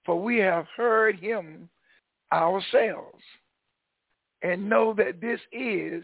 for 0.06 0.22
we 0.22 0.38
have 0.38 0.68
heard 0.78 1.20
him 1.20 1.68
ourselves, 2.32 3.24
and 4.44 4.70
know 4.70 4.94
that 4.94 5.20
this 5.20 5.40
is 5.52 6.04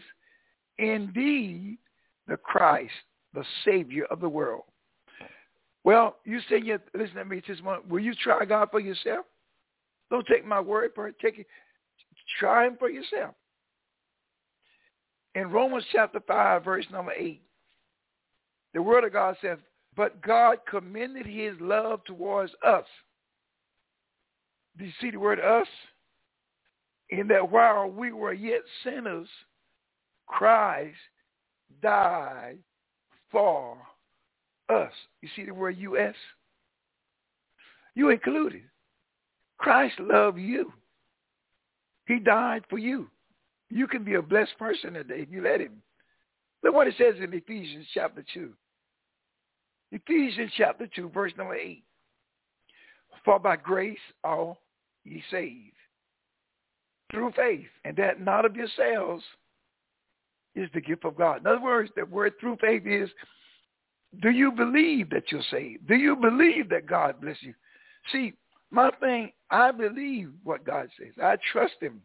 indeed 0.78 1.78
the 2.26 2.36
Christ, 2.36 2.92
the 3.32 3.44
Savior 3.64 4.06
of 4.06 4.20
the 4.20 4.28
world. 4.28 4.64
Well, 5.84 6.16
you 6.24 6.40
say, 6.48 6.60
you, 6.62 6.78
listen 6.94 7.16
to 7.16 7.24
me 7.24 7.42
this 7.46 7.60
morning. 7.62 7.84
Will 7.88 8.00
you 8.00 8.14
try 8.14 8.44
God 8.44 8.68
for 8.70 8.80
yourself? 8.80 9.24
Don't 10.10 10.26
take 10.26 10.46
my 10.46 10.60
word 10.60 10.90
for 10.94 11.08
it. 11.08 11.16
Take 11.20 11.38
it. 11.38 11.46
Try 12.38 12.66
him 12.66 12.76
for 12.78 12.90
yourself. 12.90 13.34
In 15.34 15.50
Romans 15.50 15.84
chapter 15.92 16.20
5, 16.26 16.64
verse 16.64 16.86
number 16.90 17.12
8, 17.12 17.40
the 18.74 18.82
word 18.82 19.04
of 19.04 19.12
God 19.12 19.36
says, 19.40 19.58
but 19.96 20.20
God 20.22 20.58
commended 20.68 21.26
his 21.26 21.54
love 21.60 22.04
towards 22.04 22.52
us. 22.64 22.84
Do 24.76 24.84
you 24.84 24.92
see 25.00 25.10
the 25.10 25.18
word 25.18 25.40
us? 25.40 25.66
In 27.10 27.26
that 27.28 27.50
while 27.50 27.88
we 27.88 28.12
were 28.12 28.32
yet 28.32 28.60
sinners, 28.84 29.28
Christ 30.26 30.94
died 31.82 32.58
for 33.30 33.78
us. 34.68 34.92
You 35.22 35.28
see 35.34 35.44
the 35.44 35.54
word 35.54 35.76
us? 35.78 36.14
You 37.94 38.10
included. 38.10 38.62
Christ 39.58 39.98
loved 39.98 40.38
you. 40.38 40.72
He 42.06 42.18
died 42.18 42.62
for 42.70 42.78
you. 42.78 43.10
You 43.70 43.86
can 43.86 44.04
be 44.04 44.14
a 44.14 44.22
blessed 44.22 44.56
person 44.58 44.94
today 44.94 45.20
if 45.20 45.30
you 45.30 45.42
let 45.42 45.60
him. 45.60 45.82
Look 46.62 46.74
what 46.74 46.86
it 46.86 46.94
says 46.96 47.14
in 47.22 47.32
Ephesians 47.32 47.86
chapter 47.92 48.24
2. 48.34 48.52
Ephesians 49.92 50.52
chapter 50.56 50.86
2, 50.86 51.10
verse 51.10 51.32
number 51.36 51.54
8. 51.54 51.82
For 53.24 53.38
by 53.38 53.56
grace 53.56 53.98
are 54.24 54.56
ye 55.04 55.22
saved 55.30 55.74
through 57.10 57.32
faith, 57.32 57.66
and 57.84 57.96
that 57.96 58.20
not 58.20 58.44
of 58.44 58.56
yourselves 58.56 59.24
is 60.54 60.68
the 60.74 60.80
gift 60.80 61.04
of 61.04 61.16
God. 61.16 61.40
In 61.40 61.46
other 61.46 61.60
words, 61.60 61.90
the 61.96 62.04
word 62.04 62.34
through 62.40 62.56
faith 62.60 62.82
is, 62.86 63.08
do 64.20 64.30
you 64.30 64.50
believe 64.52 65.10
that 65.10 65.30
you're 65.30 65.42
saved? 65.50 65.86
Do 65.86 65.94
you 65.94 66.16
believe 66.16 66.68
that 66.70 66.86
God 66.86 67.20
bless 67.20 67.36
you? 67.40 67.54
See, 68.10 68.34
my 68.70 68.90
thing, 69.00 69.32
I 69.50 69.70
believe 69.70 70.30
what 70.44 70.64
God 70.64 70.88
says. 70.98 71.12
I 71.22 71.36
trust 71.52 71.74
him. 71.80 72.02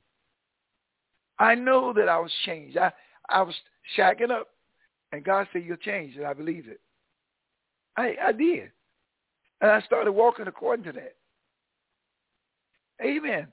I 1.39 1.55
know 1.55 1.93
that 1.93 2.09
I 2.09 2.19
was 2.19 2.31
changed. 2.45 2.77
I, 2.77 2.91
I 3.29 3.41
was 3.41 3.55
shacking 3.97 4.31
up, 4.31 4.49
and 5.11 5.23
God 5.23 5.47
said, 5.51 5.63
you're 5.63 5.77
changed, 5.77 6.17
and 6.17 6.25
I 6.25 6.33
believed 6.33 6.67
it. 6.67 6.79
I, 7.97 8.15
I 8.23 8.31
did. 8.31 8.71
And 9.61 9.71
I 9.71 9.81
started 9.81 10.11
walking 10.11 10.47
according 10.47 10.85
to 10.85 10.91
that. 10.93 11.15
Amen. 13.03 13.47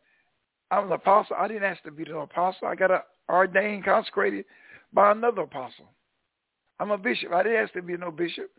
I'm 0.71 0.87
an 0.87 0.93
apostle. 0.93 1.37
I 1.39 1.49
didn't 1.49 1.65
ask 1.65 1.83
to 1.85 1.91
be 1.91 2.05
an 2.05 2.17
apostle. 2.17 2.69
I 2.69 2.75
got 2.75 3.07
ordained, 3.29 3.85
consecrated 3.85 4.45
by 4.93 5.13
another 5.13 5.43
apostle. 5.43 5.91
I'm 6.81 6.91
a 6.91 6.99
bishop. 6.99 7.33
I 7.33 7.43
didn't 7.43 7.59
ask 7.59 7.73
to 7.75 7.83
be 7.83 7.97
no 7.97 8.11
bishop. 8.11 8.51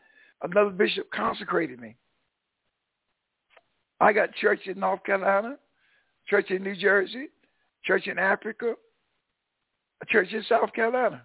Another 0.43 0.69
bishop 0.69 1.09
consecrated 1.11 1.79
me. 1.79 1.95
I 3.99 4.13
got 4.13 4.33
church 4.35 4.61
in 4.65 4.79
North 4.79 5.03
Carolina, 5.03 5.57
church 6.27 6.51
in 6.51 6.63
New 6.63 6.75
Jersey, 6.75 7.29
church 7.83 8.07
in 8.07 8.19
Africa, 8.19 8.75
a 10.01 10.05
church 10.05 10.31
in 10.31 10.43
South 10.47 10.71
Carolina. 10.73 11.23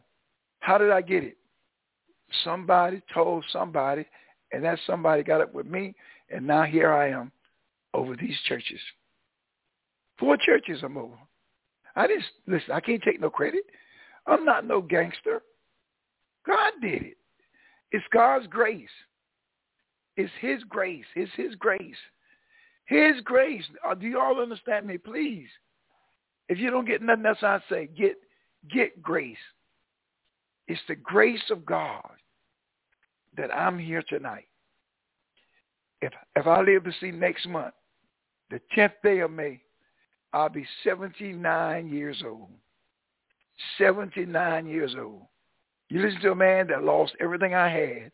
How 0.60 0.78
did 0.78 0.90
I 0.90 1.02
get 1.02 1.22
it? 1.22 1.36
Somebody 2.44 3.02
told 3.14 3.44
somebody, 3.52 4.06
and 4.52 4.64
that 4.64 4.78
somebody 4.86 5.22
got 5.22 5.40
up 5.40 5.54
with 5.54 5.66
me, 5.66 5.94
and 6.30 6.46
now 6.46 6.64
here 6.64 6.92
I 6.92 7.10
am 7.10 7.30
over 7.94 8.16
these 8.16 8.36
churches. 8.46 8.80
Four 10.18 10.36
churches 10.38 10.80
I'm 10.82 10.96
over. 10.96 11.16
I 11.94 12.06
just 12.08 12.26
listen. 12.46 12.72
I 12.72 12.80
can't 12.80 13.02
take 13.02 13.20
no 13.20 13.30
credit. 13.30 13.64
I'm 14.26 14.44
not 14.44 14.66
no 14.66 14.80
gangster. 14.80 15.42
God 16.46 16.72
did 16.80 17.02
it. 17.02 17.16
It's 17.92 18.04
God's 18.12 18.46
grace. 18.46 18.88
It's 20.16 20.32
His 20.40 20.62
grace. 20.64 21.04
It's 21.14 21.32
His 21.36 21.54
grace. 21.56 21.96
His 22.86 23.20
grace. 23.24 23.64
Uh, 23.86 23.94
do 23.94 24.06
you 24.06 24.20
all 24.20 24.40
understand 24.40 24.86
me? 24.86 24.98
Please. 24.98 25.48
If 26.48 26.58
you 26.58 26.70
don't 26.70 26.86
get 26.86 27.02
nothing 27.02 27.26
else 27.26 27.38
I 27.42 27.58
say, 27.68 27.88
get 27.96 28.16
get 28.70 29.02
grace. 29.02 29.36
It's 30.68 30.80
the 30.88 30.96
grace 30.96 31.50
of 31.50 31.66
God 31.66 32.08
that 33.36 33.54
I'm 33.54 33.78
here 33.78 34.02
tonight. 34.08 34.46
If 36.00 36.12
if 36.36 36.46
I 36.46 36.60
live 36.62 36.84
to 36.84 36.92
see 37.00 37.10
next 37.10 37.48
month, 37.48 37.74
the 38.50 38.60
tenth 38.74 38.92
day 39.02 39.20
of 39.20 39.30
May, 39.30 39.60
I'll 40.32 40.48
be 40.48 40.66
79 40.84 41.88
years 41.88 42.22
old. 42.24 42.48
79 43.78 44.66
years 44.66 44.94
old. 44.98 45.22
You 45.88 46.02
listen 46.02 46.20
to 46.22 46.32
a 46.32 46.36
man 46.36 46.66
that 46.68 46.82
lost 46.82 47.14
everything 47.20 47.54
I 47.54 47.68
had 47.68 48.10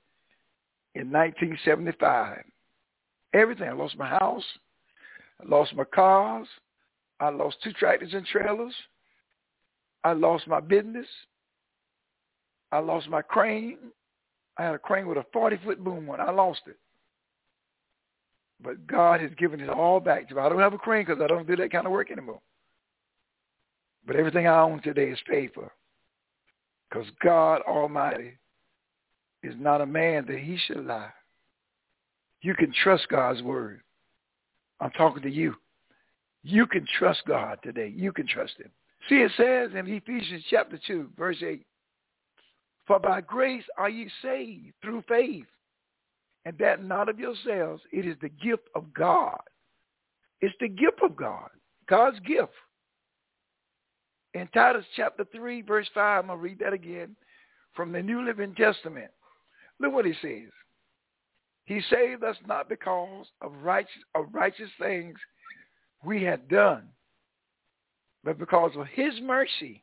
in 0.95 1.11
1975. 1.11 2.45
Everything. 3.33 3.69
I 3.69 3.73
lost 3.73 3.97
my 3.97 4.09
house. 4.09 4.45
I 5.41 5.49
lost 5.49 5.75
my 5.75 5.85
cars. 5.85 6.47
I 7.19 7.31
lost 7.31 7.57
two 7.63 7.73
tractors 7.73 8.13
and 8.13 8.27
trailers. 8.27 8.75
I 10.05 10.13
lost 10.13 10.47
my 10.47 10.61
business. 10.61 11.07
I 12.73 12.79
lost 12.81 13.09
my 13.09 13.23
crane. 13.23 13.79
I 14.59 14.65
had 14.65 14.75
a 14.75 14.79
crane 14.79 15.07
with 15.07 15.19
a 15.19 15.25
40-foot 15.35 15.83
boom 15.83 16.11
on. 16.11 16.21
I 16.21 16.31
lost 16.31 16.63
it. 16.67 16.77
But 18.63 18.87
God 18.87 19.21
has 19.21 19.31
given 19.39 19.61
it 19.61 19.71
all 19.71 19.99
back 19.99 20.29
to 20.29 20.35
me. 20.35 20.41
I 20.41 20.49
don't 20.49 20.59
have 20.59 20.75
a 20.75 20.79
crane 20.79 21.05
because 21.07 21.23
I 21.23 21.27
don't 21.27 21.47
do 21.47 21.57
that 21.57 21.73
kind 21.73 21.87
of 21.87 21.93
work 21.93 22.11
anymore. 22.11 22.41
But 24.07 24.17
everything 24.17 24.47
I 24.47 24.61
own 24.61 24.83
today 24.83 25.09
is 25.09 25.19
paid 25.29 25.53
for. 25.55 25.73
Because 26.93 27.09
God 27.23 27.63
Almighty 27.63 28.33
is 29.43 29.55
not 29.59 29.81
a 29.81 29.87
man 29.87 30.27
that 30.27 30.39
he 30.39 30.59
should 30.67 30.85
lie. 30.85 31.13
You 32.43 32.55
can 32.55 32.73
trust 32.83 33.09
God's 33.09 33.43
word. 33.43 33.81
I'm 34.81 34.91
talking 34.91 35.23
to 35.23 35.31
you. 35.31 35.55
You 36.43 36.67
can 36.67 36.87
trust 36.99 37.23
God 37.27 37.59
today. 37.63 37.93
You 37.95 38.13
can 38.13 38.27
trust 38.27 38.55
him. 38.59 38.71
See, 39.09 39.17
it 39.17 39.31
says 39.37 39.71
in 39.79 39.87
Ephesians 39.87 40.45
chapter 40.51 40.79
2, 40.87 41.11
verse 41.17 41.43
8, 41.43 41.65
For 42.87 42.99
by 42.99 43.21
grace 43.21 43.65
are 43.79 43.89
ye 43.89 44.11
saved 44.21 44.75
through 44.83 45.03
faith, 45.09 45.47
and 46.45 46.59
that 46.59 46.85
not 46.85 47.09
of 47.09 47.19
yourselves. 47.19 47.83
It 47.93 48.07
is 48.07 48.17
the 48.21 48.29
gift 48.29 48.69
of 48.75 48.93
God. 48.93 49.41
It's 50.41 50.55
the 50.61 50.69
gift 50.69 51.01
of 51.03 51.17
God, 51.17 51.49
God's 51.89 52.19
gift. 52.21 52.53
In 54.35 54.49
Titus 54.49 54.85
chapter 54.97 55.27
3, 55.33 55.63
verse 55.63 55.89
5, 55.93 56.21
I'm 56.21 56.27
going 56.29 56.39
to 56.39 56.43
read 56.43 56.59
that 56.61 56.73
again 56.73 57.15
from 57.75 57.93
the 57.93 58.03
New 58.03 58.25
Living 58.25 58.55
Testament. 58.55 59.11
Look 59.79 59.93
what 59.93 60.07
he 60.07 60.15
says. 60.23 60.51
He 61.65 61.81
saved 61.91 62.25
us 62.25 62.37
not 62.47 62.69
because 62.69 63.27
of 63.41 63.53
righteous, 63.63 64.03
of 64.15 64.27
righteous 64.33 64.71
things 64.81 65.17
we 66.05 66.23
had 66.23 66.49
done, 66.49 66.89
but 68.25 68.39
because 68.39 68.73
of 68.77 68.87
his 68.87 69.15
mercy. 69.23 69.83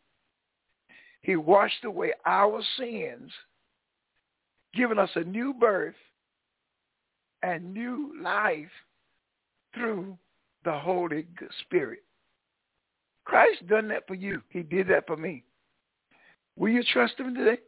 He 1.22 1.36
washed 1.36 1.84
away 1.84 2.14
our 2.26 2.62
sins, 2.78 3.32
giving 4.74 5.00
us 5.00 5.10
a 5.16 5.24
new 5.24 5.54
birth 5.54 5.96
and 7.44 7.74
new 7.74 8.14
life 8.22 8.72
through 9.74 10.18
the 10.66 10.78
Holy 10.78 11.26
Spirit. 11.62 12.04
Christ 13.30 13.68
done 13.68 13.88
that 13.89 14.08
for 14.08 14.15
you. 14.15 14.42
He 14.50 14.63
did 14.63 14.88
that 14.88 15.06
for 15.06 15.15
me. 15.15 15.44
Will 16.56 16.70
you 16.70 16.84
trust 16.92 17.20
him 17.20 17.36
today? 17.36 17.60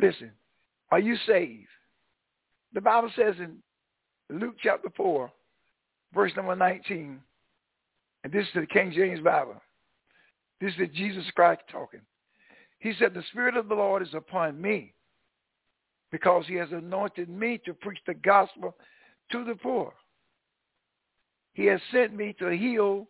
Listen, 0.00 0.30
are 0.92 1.00
you 1.00 1.16
saved? 1.26 1.66
The 2.72 2.80
Bible 2.80 3.10
says 3.16 3.34
in 3.40 3.56
Luke 4.30 4.54
chapter 4.62 4.90
4, 4.96 5.30
verse 6.14 6.30
number 6.36 6.54
19, 6.54 7.18
and 8.22 8.32
this 8.32 8.46
is 8.46 8.52
the 8.54 8.66
King 8.66 8.92
James 8.94 9.20
Bible. 9.20 9.60
This 10.60 10.72
is 10.78 10.88
Jesus 10.94 11.24
Christ 11.34 11.62
talking. 11.70 12.00
He 12.78 12.92
said, 12.96 13.14
the 13.14 13.24
Spirit 13.30 13.56
of 13.56 13.68
the 13.68 13.74
Lord 13.74 14.02
is 14.02 14.14
upon 14.14 14.60
me 14.60 14.94
because 16.12 16.44
he 16.46 16.54
has 16.54 16.70
anointed 16.70 17.28
me 17.28 17.60
to 17.64 17.74
preach 17.74 17.98
the 18.06 18.14
gospel 18.14 18.76
to 19.32 19.44
the 19.44 19.56
poor. 19.56 19.92
He 21.54 21.66
has 21.66 21.80
sent 21.90 22.14
me 22.14 22.36
to 22.38 22.50
heal 22.50 23.08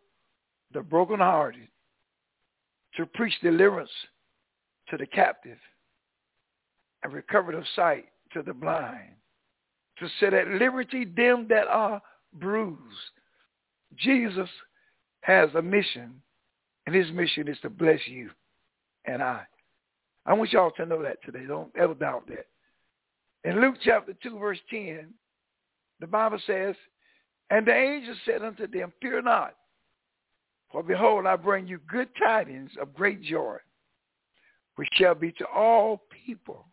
the 0.72 0.80
brokenhearted, 0.80 1.68
to 2.96 3.06
preach 3.06 3.34
deliverance 3.42 3.90
to 4.88 4.96
the 4.96 5.06
captive, 5.06 5.58
and 7.02 7.12
recovery 7.12 7.56
of 7.56 7.64
sight 7.76 8.06
to 8.32 8.42
the 8.42 8.52
blind, 8.52 9.12
to 9.98 10.08
set 10.20 10.34
at 10.34 10.48
liberty 10.48 11.04
them 11.04 11.46
that 11.48 11.66
are 11.68 12.00
bruised. 12.34 12.80
Jesus 13.96 14.48
has 15.20 15.50
a 15.54 15.62
mission, 15.62 16.20
and 16.86 16.94
his 16.94 17.10
mission 17.12 17.48
is 17.48 17.58
to 17.62 17.70
bless 17.70 18.00
you 18.06 18.30
and 19.04 19.22
I. 19.22 19.42
I 20.26 20.34
want 20.34 20.52
y'all 20.52 20.70
to 20.72 20.86
know 20.86 21.02
that 21.02 21.22
today. 21.24 21.46
Don't 21.46 21.74
ever 21.76 21.94
doubt 21.94 22.28
that. 22.28 22.46
In 23.44 23.60
Luke 23.60 23.76
chapter 23.82 24.12
2, 24.22 24.38
verse 24.38 24.58
10, 24.70 25.08
the 26.00 26.06
Bible 26.06 26.38
says, 26.46 26.74
And 27.50 27.66
the 27.66 27.74
angel 27.74 28.14
said 28.26 28.42
unto 28.42 28.66
them, 28.66 28.92
Fear 29.00 29.22
not, 29.22 29.54
for 30.70 30.82
behold, 30.82 31.26
I 31.26 31.36
bring 31.36 31.66
you 31.66 31.80
good 31.88 32.08
tidings 32.18 32.70
of 32.80 32.94
great 32.94 33.22
joy, 33.22 33.56
which 34.76 34.88
shall 34.92 35.14
be 35.14 35.32
to 35.32 35.46
all 35.46 36.02
people. 36.26 36.66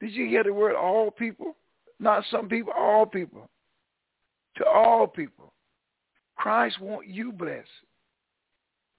Did 0.00 0.12
you 0.12 0.26
hear 0.26 0.44
the 0.44 0.52
word 0.52 0.76
all 0.76 1.10
people? 1.10 1.56
Not 1.98 2.24
some 2.30 2.48
people, 2.48 2.72
all 2.76 3.06
people. 3.06 3.50
To 4.56 4.66
all 4.66 5.06
people. 5.06 5.52
Christ 6.36 6.80
want 6.80 7.06
you 7.06 7.32
blessed. 7.32 7.68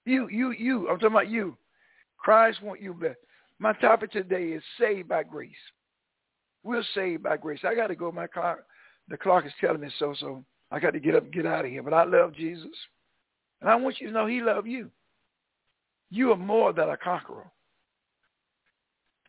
You, 0.05 0.27
you, 0.29 0.51
you. 0.51 0.89
I'm 0.89 0.99
talking 0.99 1.15
about 1.15 1.29
you. 1.29 1.57
Christ 2.17 2.62
want 2.62 2.81
you 2.81 2.93
blessed. 2.93 3.17
My 3.57 3.73
topic 3.73 4.12
today 4.12 4.49
is 4.49 4.63
saved 4.79 5.10
by 5.10 5.23
grace. 5.23 5.51
We're 6.63 6.84
saved 6.93 7.23
by 7.23 7.38
grace. 7.38 7.60
I 7.63 7.73
got 7.73 7.88
to 7.88 7.95
go. 7.95 8.12
My 8.12 8.27
clock, 8.27 8.60
the 9.07 9.17
clock 9.17 9.45
is 9.45 9.53
telling 9.60 9.81
me 9.81 9.89
so, 9.97 10.13
so 10.19 10.43
I 10.69 10.79
got 10.79 10.93
to 10.93 10.99
get 10.99 11.15
up 11.15 11.23
and 11.23 11.34
get 11.34 11.45
out 11.45 11.65
of 11.65 11.71
here. 11.71 11.81
But 11.81 11.93
I 11.93 12.03
love 12.03 12.34
Jesus. 12.34 12.71
And 13.62 13.69
I 13.69 13.76
want 13.76 14.02
you 14.02 14.08
to 14.08 14.13
know 14.13 14.26
he 14.26 14.41
loved 14.41 14.67
you. 14.67 14.89
You 16.10 16.32
are 16.32 16.38
more 16.38 16.74
than 16.74 16.89
a 16.89 16.97
conqueror. 16.97 17.50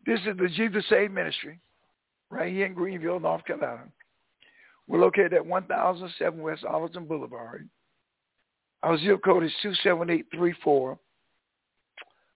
This 0.04 0.20
is 0.20 0.36
the 0.36 0.48
Jesus 0.48 0.84
Save 0.88 1.12
Ministry 1.12 1.60
right 2.30 2.52
here 2.52 2.66
in 2.66 2.74
Greenville, 2.74 3.20
North 3.20 3.44
Carolina. 3.44 3.84
We're 4.88 5.00
located 5.00 5.34
at 5.34 5.46
1007 5.46 6.40
West 6.40 6.64
Arlington 6.66 7.04
Boulevard. 7.04 7.68
Our 8.82 8.98
zip 8.98 9.22
code 9.24 9.44
is 9.44 9.52
27834. 9.62 10.98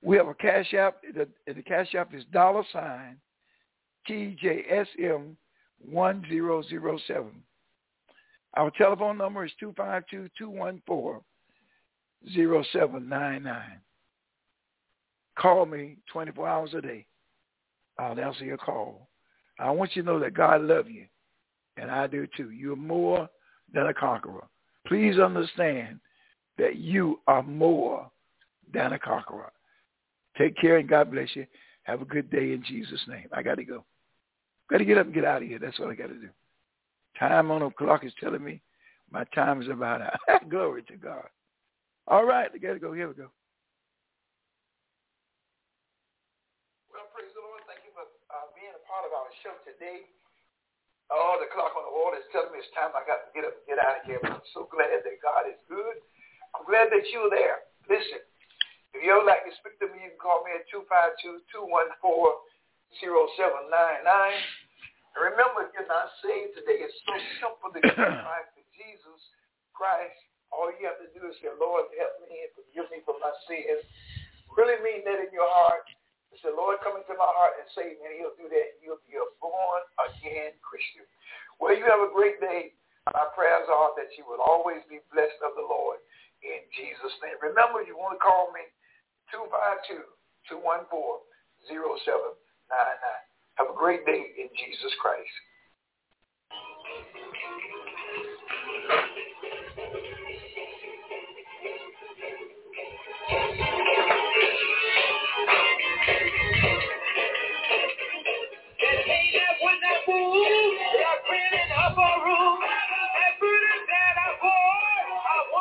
We 0.02 0.16
have 0.16 0.28
a 0.28 0.34
cash 0.34 0.72
app. 0.74 0.98
The, 1.14 1.26
the 1.52 1.62
cash 1.62 1.94
app 1.96 2.14
is 2.14 2.22
dollar 2.32 2.62
sign 2.72 3.16
TJSM 4.08 5.34
1007. 5.84 7.26
Our 8.56 8.70
telephone 8.78 9.18
number 9.18 9.44
is 9.44 9.52
252-214-0799. 12.36 13.62
Call 15.38 15.66
me 15.66 15.98
24 16.12 16.48
hours 16.48 16.74
a 16.74 16.80
day. 16.80 17.06
I'll 17.98 18.18
answer 18.18 18.44
your 18.44 18.56
call. 18.56 19.08
I 19.58 19.70
want 19.70 19.94
you 19.94 20.02
to 20.02 20.06
know 20.06 20.18
that 20.20 20.34
God 20.34 20.62
loves 20.62 20.88
you, 20.90 21.06
and 21.76 21.90
I 21.90 22.06
do 22.06 22.26
too. 22.36 22.50
You're 22.50 22.76
more 22.76 23.28
than 23.72 23.86
a 23.86 23.94
conqueror. 23.94 24.44
Please 24.86 25.18
understand 25.18 25.98
that 26.58 26.76
you 26.76 27.20
are 27.26 27.42
more 27.42 28.10
than 28.72 28.92
a 28.92 28.98
conqueror. 28.98 29.52
Take 30.38 30.56
care 30.56 30.76
and 30.78 30.88
God 30.88 31.10
bless 31.10 31.34
you. 31.34 31.46
Have 31.84 32.02
a 32.02 32.06
good 32.06 32.30
day 32.30 32.52
in 32.52 32.62
Jesus' 32.66 33.02
name. 33.08 33.28
I 33.32 33.42
got 33.42 33.56
to 33.56 33.64
go. 33.64 33.84
Got 34.70 34.78
to 34.78 34.84
get 34.84 34.98
up 34.98 35.06
and 35.06 35.14
get 35.14 35.24
out 35.24 35.42
of 35.42 35.48
here. 35.48 35.58
That's 35.58 35.78
what 35.78 35.90
I 35.90 35.94
got 35.94 36.08
to 36.08 36.14
do. 36.14 36.28
Time 37.18 37.50
on 37.50 37.60
the 37.60 37.70
clock 37.70 38.04
is 38.04 38.12
telling 38.20 38.44
me 38.44 38.60
my 39.10 39.24
time 39.34 39.62
is 39.62 39.68
about 39.68 40.02
out. 40.02 40.18
Glory 40.50 40.82
to 40.84 40.96
God. 40.96 41.24
All 42.06 42.22
right, 42.22 42.46
I 42.46 42.58
got 42.62 42.78
to 42.78 42.82
go. 42.82 42.94
Here 42.94 43.10
we 43.10 43.18
go. 43.18 43.26
Well, 46.94 47.10
praise 47.10 47.34
the 47.34 47.42
Lord. 47.42 47.66
Thank 47.66 47.82
you 47.82 47.90
for 47.90 48.06
uh, 48.30 48.46
being 48.54 48.70
a 48.70 48.82
part 48.86 49.02
of 49.02 49.10
our 49.10 49.26
show 49.42 49.58
today. 49.66 50.06
Oh, 51.10 51.38
the 51.42 51.50
clock 51.50 51.74
on 51.74 51.82
the 51.82 51.90
wall 51.90 52.14
is 52.14 52.22
telling 52.30 52.54
me 52.54 52.62
it's 52.62 52.70
time 52.78 52.94
I 52.94 53.02
got 53.06 53.26
to 53.26 53.30
get 53.34 53.42
up 53.42 53.58
and 53.58 53.66
get 53.66 53.82
out 53.82 54.02
of 54.02 54.06
here. 54.06 54.22
But 54.22 54.38
I'm 54.38 54.46
so 54.54 54.70
glad 54.70 55.02
that 55.02 55.18
God 55.18 55.50
is 55.50 55.58
good. 55.66 55.98
I'm 56.54 56.62
glad 56.66 56.94
that 56.94 57.02
you're 57.10 57.30
there. 57.30 57.66
Listen, 57.90 58.22
if 58.94 59.02
you 59.02 59.10
ever 59.10 59.26
like 59.26 59.42
to 59.42 59.54
speak 59.58 59.74
to 59.82 59.90
me, 59.90 60.06
you 60.06 60.14
can 60.14 60.22
call 60.22 60.46
me 60.46 60.54
at 60.54 60.66
252-214-0799. 60.70 62.06
And 65.18 65.20
remember, 65.26 65.66
if 65.66 65.74
you're 65.74 65.90
not 65.90 66.14
saved 66.22 66.54
today, 66.54 66.86
it's 66.86 66.94
so 67.02 67.18
simple 67.42 67.74
to 67.74 67.82
give 67.82 67.98
life 67.98 68.50
to 68.54 68.62
Jesus 68.78 69.20
Christ. 69.74 70.22
All 70.56 70.72
you 70.72 70.88
have 70.88 70.96
to 71.04 71.12
do 71.12 71.20
is 71.28 71.36
say, 71.44 71.52
Lord, 71.60 71.92
help 72.00 72.16
me 72.24 72.48
and 72.48 72.52
forgive 72.56 72.88
me 72.88 73.04
for 73.04 73.20
my 73.20 73.28
sins. 73.44 73.84
Really 74.56 74.80
mean 74.80 75.04
that 75.04 75.20
in 75.20 75.28
your 75.36 75.44
heart. 75.52 75.84
Say, 76.40 76.48
Lord, 76.52 76.80
come 76.80 76.96
into 76.96 77.12
my 77.16 77.28
heart 77.28 77.60
and 77.60 77.68
save 77.76 78.00
me. 78.00 78.08
And 78.08 78.16
he'll 78.16 78.36
do 78.40 78.48
that. 78.48 78.80
You'll 78.80 79.04
be 79.04 79.20
a 79.20 79.24
born-again 79.40 80.56
Christian. 80.64 81.04
Well, 81.60 81.76
you 81.76 81.84
have 81.84 82.00
a 82.00 82.08
great 82.12 82.40
day. 82.40 82.72
My 83.12 83.28
prayers 83.36 83.68
are 83.68 83.92
that 84.00 84.12
you 84.16 84.24
will 84.24 84.40
always 84.40 84.80
be 84.88 85.00
blessed 85.12 85.40
of 85.44 85.56
the 85.56 85.64
Lord 85.64 86.00
in 86.44 86.60
Jesus' 86.72 87.16
name. 87.24 87.40
Remember, 87.40 87.80
you 87.84 87.96
want 87.96 88.16
to 88.16 88.22
call 88.24 88.52
me 88.52 88.64
252-214-0799. 90.52 91.88
Have 93.56 93.72
a 93.72 93.76
great 93.78 94.04
day 94.04 94.36
in 94.36 94.52
Jesus 94.52 94.92
Christ. 95.00 95.32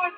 Call 0.06 0.14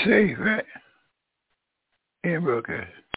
Safe, 0.06 0.38
right? 0.40 0.66
In 2.24 2.44
broadcast. 2.44 2.92